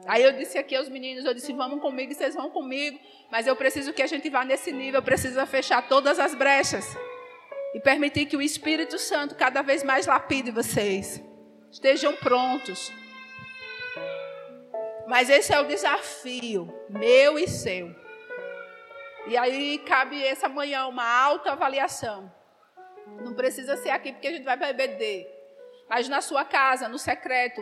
Aí 0.05 0.21
eu 0.21 0.33
disse 0.33 0.57
aqui 0.57 0.75
aos 0.75 0.89
meninos, 0.89 1.23
eu 1.23 1.33
disse, 1.33 1.53
vamos 1.53 1.79
comigo, 1.79 2.13
vocês 2.13 2.35
vão 2.35 2.49
comigo, 2.49 2.99
mas 3.31 3.47
eu 3.47 3.55
preciso 3.55 3.93
que 3.93 4.01
a 4.01 4.07
gente 4.07 4.29
vá 4.29 4.43
nesse 4.43 4.71
nível, 4.71 5.01
precisa 5.01 5.45
fechar 5.45 5.87
todas 5.87 6.19
as 6.19 6.35
brechas 6.35 6.85
e 7.73 7.79
permitir 7.79 8.25
que 8.25 8.35
o 8.35 8.41
Espírito 8.41 8.99
Santo 8.99 9.35
cada 9.35 9.61
vez 9.61 9.83
mais 9.83 10.05
lapide 10.05 10.51
vocês. 10.51 11.23
Estejam 11.71 12.13
prontos. 12.15 12.91
Mas 15.07 15.29
esse 15.29 15.53
é 15.53 15.59
o 15.59 15.67
desafio, 15.67 16.73
meu 16.89 17.39
e 17.39 17.47
seu. 17.47 18.02
E 19.27 19.37
aí 19.37 19.77
cabe 19.79 20.23
essa 20.23 20.49
manhã 20.49 20.87
uma 20.87 21.05
alta 21.05 21.51
avaliação. 21.51 22.31
Não 23.23 23.33
precisa 23.33 23.77
ser 23.77 23.89
aqui 23.89 24.11
porque 24.11 24.27
a 24.27 24.31
gente 24.31 24.43
vai 24.43 24.57
beber. 24.73 25.27
Mas 25.89 26.09
na 26.09 26.21
sua 26.21 26.43
casa, 26.45 26.87
no 26.87 26.97
secreto, 26.97 27.61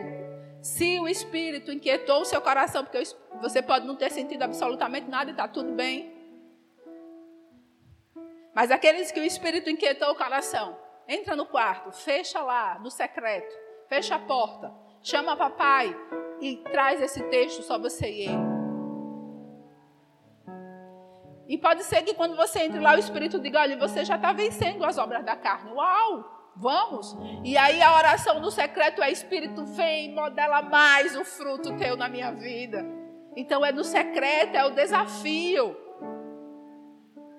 se 0.60 0.98
o 0.98 1.08
Espírito 1.08 1.72
inquietou 1.72 2.22
o 2.22 2.24
seu 2.24 2.40
coração, 2.40 2.84
porque 2.84 3.02
você 3.40 3.60
pode 3.60 3.86
não 3.86 3.96
ter 3.96 4.10
sentido 4.10 4.42
absolutamente 4.42 5.08
nada 5.08 5.30
e 5.30 5.32
está 5.32 5.48
tudo 5.48 5.72
bem. 5.72 6.16
Mas 8.54 8.70
aqueles 8.70 9.10
que 9.10 9.20
o 9.20 9.24
Espírito 9.24 9.70
inquietou 9.70 10.10
o 10.10 10.14
coração, 10.14 10.78
entra 11.08 11.34
no 11.34 11.46
quarto, 11.46 11.90
fecha 11.92 12.40
lá, 12.40 12.78
no 12.78 12.90
secreto 12.90 13.62
fecha 13.92 14.14
a 14.14 14.18
porta, 14.18 14.72
chama 15.02 15.36
papai 15.36 15.94
e 16.40 16.56
traz 16.72 17.02
esse 17.02 17.22
texto 17.24 17.62
só 17.62 17.78
você 17.78 18.10
e 18.10 18.20
ele. 18.22 18.51
E 21.52 21.58
pode 21.58 21.84
ser 21.84 22.00
que 22.00 22.14
quando 22.14 22.34
você 22.34 22.60
entre 22.60 22.80
lá, 22.80 22.94
o 22.94 22.98
Espírito 22.98 23.38
diga: 23.38 23.60
olha, 23.60 23.76
você 23.76 24.06
já 24.06 24.16
está 24.16 24.32
vencendo 24.32 24.82
as 24.86 24.96
obras 24.96 25.22
da 25.22 25.36
carne. 25.36 25.70
Uau! 25.72 26.50
Vamos! 26.56 27.14
E 27.44 27.58
aí 27.58 27.82
a 27.82 27.94
oração 27.94 28.40
no 28.40 28.50
secreto 28.50 29.02
é: 29.02 29.12
Espírito, 29.12 29.62
vem, 29.66 30.14
modela 30.14 30.62
mais 30.62 31.14
o 31.14 31.26
fruto 31.26 31.76
teu 31.76 31.94
na 31.94 32.08
minha 32.08 32.32
vida. 32.32 32.82
Então 33.36 33.62
é 33.62 33.70
no 33.70 33.84
secreto, 33.84 34.54
é 34.56 34.64
o 34.64 34.70
desafio. 34.70 35.76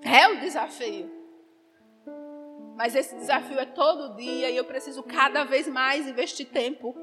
É 0.04 0.28
o 0.28 0.40
desafio. 0.42 1.12
Mas 2.76 2.94
esse 2.96 3.16
desafio 3.16 3.58
é 3.58 3.66
todo 3.66 4.16
dia 4.16 4.52
e 4.52 4.56
eu 4.56 4.66
preciso 4.66 5.02
cada 5.02 5.44
vez 5.44 5.68
mais 5.68 6.08
investir 6.08 6.48
tempo 6.50 6.96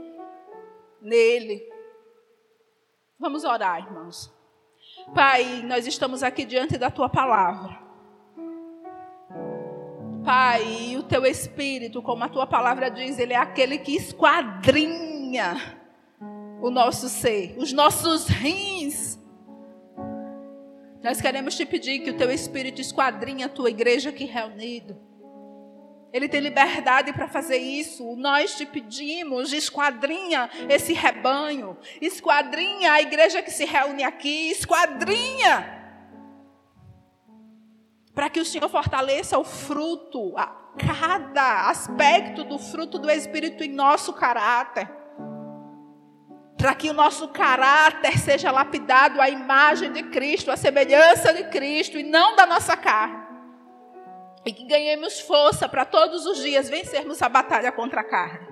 nele. 1.03 1.61
Vamos 3.19 3.43
orar, 3.43 3.81
irmãos. 3.81 4.33
Pai, 5.15 5.63
nós 5.65 5.87
estamos 5.87 6.23
aqui 6.23 6.45
diante 6.45 6.79
da 6.79 6.91
tua 6.91 7.09
palavra. 7.09 7.79
Pai, 10.25 10.97
o 10.97 11.03
teu 11.03 11.25
espírito, 11.27 12.03
como 12.03 12.23
a 12.25 12.29
tua 12.29 12.47
palavra 12.47 12.91
diz, 12.91 13.19
ele 13.19 13.33
é 13.33 13.37
aquele 13.37 13.79
que 13.79 13.97
esquadrinha 13.97 15.57
o 16.61 16.71
nosso 16.71 17.09
ser, 17.09 17.57
os 17.59 17.73
nossos 17.73 18.27
rins. 18.29 19.19
Nós 21.03 21.21
queremos 21.21 21.57
te 21.57 21.65
pedir 21.65 22.01
que 22.01 22.11
o 22.11 22.17
teu 22.17 22.31
espírito 22.31 22.81
esquadrinha 22.81 23.47
a 23.47 23.49
tua 23.49 23.71
igreja 23.71 24.11
aqui 24.11 24.25
reunido 24.25 25.10
ele 26.13 26.29
tem 26.29 26.41
liberdade 26.41 27.13
para 27.13 27.29
fazer 27.29 27.59
isso. 27.59 28.17
Nós 28.17 28.57
te 28.57 28.67
pedimos, 28.67 29.53
esquadrinha 29.53 30.51
esse 30.69 30.93
rebanho, 30.93 31.77
esquadrinha 32.01 32.93
a 32.93 33.01
igreja 33.01 33.43
que 33.43 33.51
se 33.51 33.65
reúne 33.65 34.03
aqui, 34.03 34.51
esquadrinha. 34.51 35.79
Para 38.15 38.29
que 38.29 38.41
o 38.41 38.45
Senhor 38.45 38.69
fortaleça 38.69 39.39
o 39.39 39.45
fruto, 39.45 40.37
a, 40.37 40.47
cada 40.79 41.71
aspecto 41.71 42.43
do 42.43 42.59
fruto 42.59 42.99
do 42.99 43.11
Espírito 43.11 43.63
em 43.63 43.73
nosso 43.73 44.13
caráter. 44.13 44.91
Para 46.59 46.75
que 46.75 46.91
o 46.91 46.93
nosso 46.93 47.29
caráter 47.29 48.19
seja 48.19 48.51
lapidado 48.51 49.21
à 49.21 49.31
imagem 49.31 49.93
de 49.93 50.03
Cristo, 50.05 50.51
à 50.51 50.57
semelhança 50.57 51.33
de 51.33 51.45
Cristo 51.45 51.99
e 51.99 52.03
não 52.03 52.35
da 52.35 52.45
nossa 52.45 52.77
carne. 52.77 53.30
E 54.45 54.53
que 54.53 54.65
ganhemos 54.65 55.21
força 55.21 55.69
para 55.69 55.85
todos 55.85 56.25
os 56.25 56.39
dias 56.43 56.69
vencermos 56.69 57.21
a 57.21 57.29
batalha 57.29 57.71
contra 57.71 58.01
a 58.01 58.05
carne. 58.05 58.49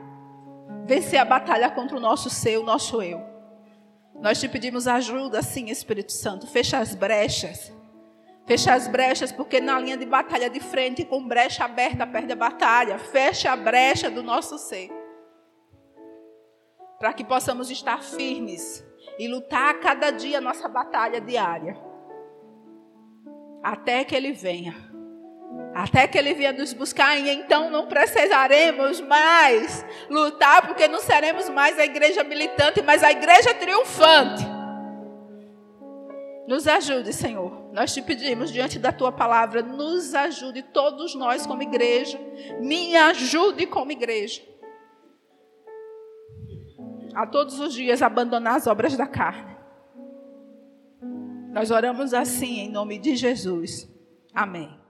Vencer 0.85 1.19
a 1.19 1.25
batalha 1.25 1.71
contra 1.71 1.97
o 1.97 2.01
nosso 2.01 2.29
ser, 2.29 2.59
o 2.59 2.63
nosso 2.63 3.01
eu. 3.03 3.23
Nós 4.21 4.41
te 4.41 4.49
pedimos 4.49 4.87
ajuda, 4.87 5.43
sim, 5.43 5.71
Espírito 5.71 6.13
Santo. 6.13 6.47
Fecha 6.47 6.79
as 6.79 6.95
brechas. 6.95 7.73
Fecha 8.47 8.75
as 8.75 8.89
brechas, 8.89 9.31
porque 9.31 9.61
na 9.61 9.79
linha 9.79 9.97
de 9.97 10.07
batalha 10.07 10.51
de 10.51 10.61
frente, 10.61 11.05
com 11.05 11.27
brecha 11.27 11.65
aberta, 11.65 12.07
perde 12.07 12.33
a 12.33 12.37
batalha. 12.37 12.99
Fecha 12.99 13.53
a 13.53 13.57
brecha 13.57 14.11
do 14.11 14.23
nosso 14.23 14.59
ser. 14.59 14.91
Para 16.99 17.13
que 17.13 17.25
possamos 17.25 17.71
estar 17.71 18.03
firmes 18.03 18.85
e 19.19 19.29
lutar 19.29 19.71
a 19.71 19.79
cada 19.79 20.11
dia 20.11 20.39
a 20.39 20.41
nossa 20.41 20.69
batalha 20.69 21.21
diária. 21.21 21.79
Até 23.63 24.05
que 24.05 24.15
Ele 24.15 24.33
venha 24.33 24.88
até 25.75 26.07
que 26.09 26.19
ele 26.19 26.35
venha 26.35 26.53
nos 26.53 26.73
buscar, 26.73 27.17
e 27.17 27.31
então 27.31 27.71
não 27.71 27.87
precisaremos 27.87 29.01
mais 29.01 29.85
lutar, 30.11 30.67
porque 30.67 30.89
não 30.89 31.01
seremos 31.01 31.49
mais 31.49 31.79
a 31.79 31.85
igreja 31.85 32.25
militante, 32.25 32.83
mas 32.83 33.03
a 33.03 33.11
igreja 33.11 33.55
triunfante. 33.55 34.45
Nos 36.49 36.67
ajude, 36.67 37.13
Senhor. 37.13 37.71
Nós 37.73 37.93
te 37.93 38.01
pedimos 38.01 38.51
diante 38.51 38.79
da 38.79 38.91
tua 38.91 39.13
palavra, 39.13 39.63
nos 39.63 40.15
ajude, 40.15 40.63
todos 40.63 41.15
nós 41.15 41.47
como 41.47 41.63
igreja. 41.63 42.19
Me 42.59 42.97
ajude 42.97 43.67
como 43.67 43.93
igreja. 43.93 44.43
A 47.15 47.27
todos 47.27 47.61
os 47.61 47.75
dias 47.75 48.01
abandonar 48.01 48.57
as 48.57 48.67
obras 48.67 48.97
da 48.97 49.07
carne. 49.07 49.57
Nós 51.53 51.71
oramos 51.71 52.15
assim 52.15 52.61
em 52.61 52.71
nome 52.71 52.99
de 52.99 53.15
Jesus. 53.15 53.89
Amém. 54.35 54.88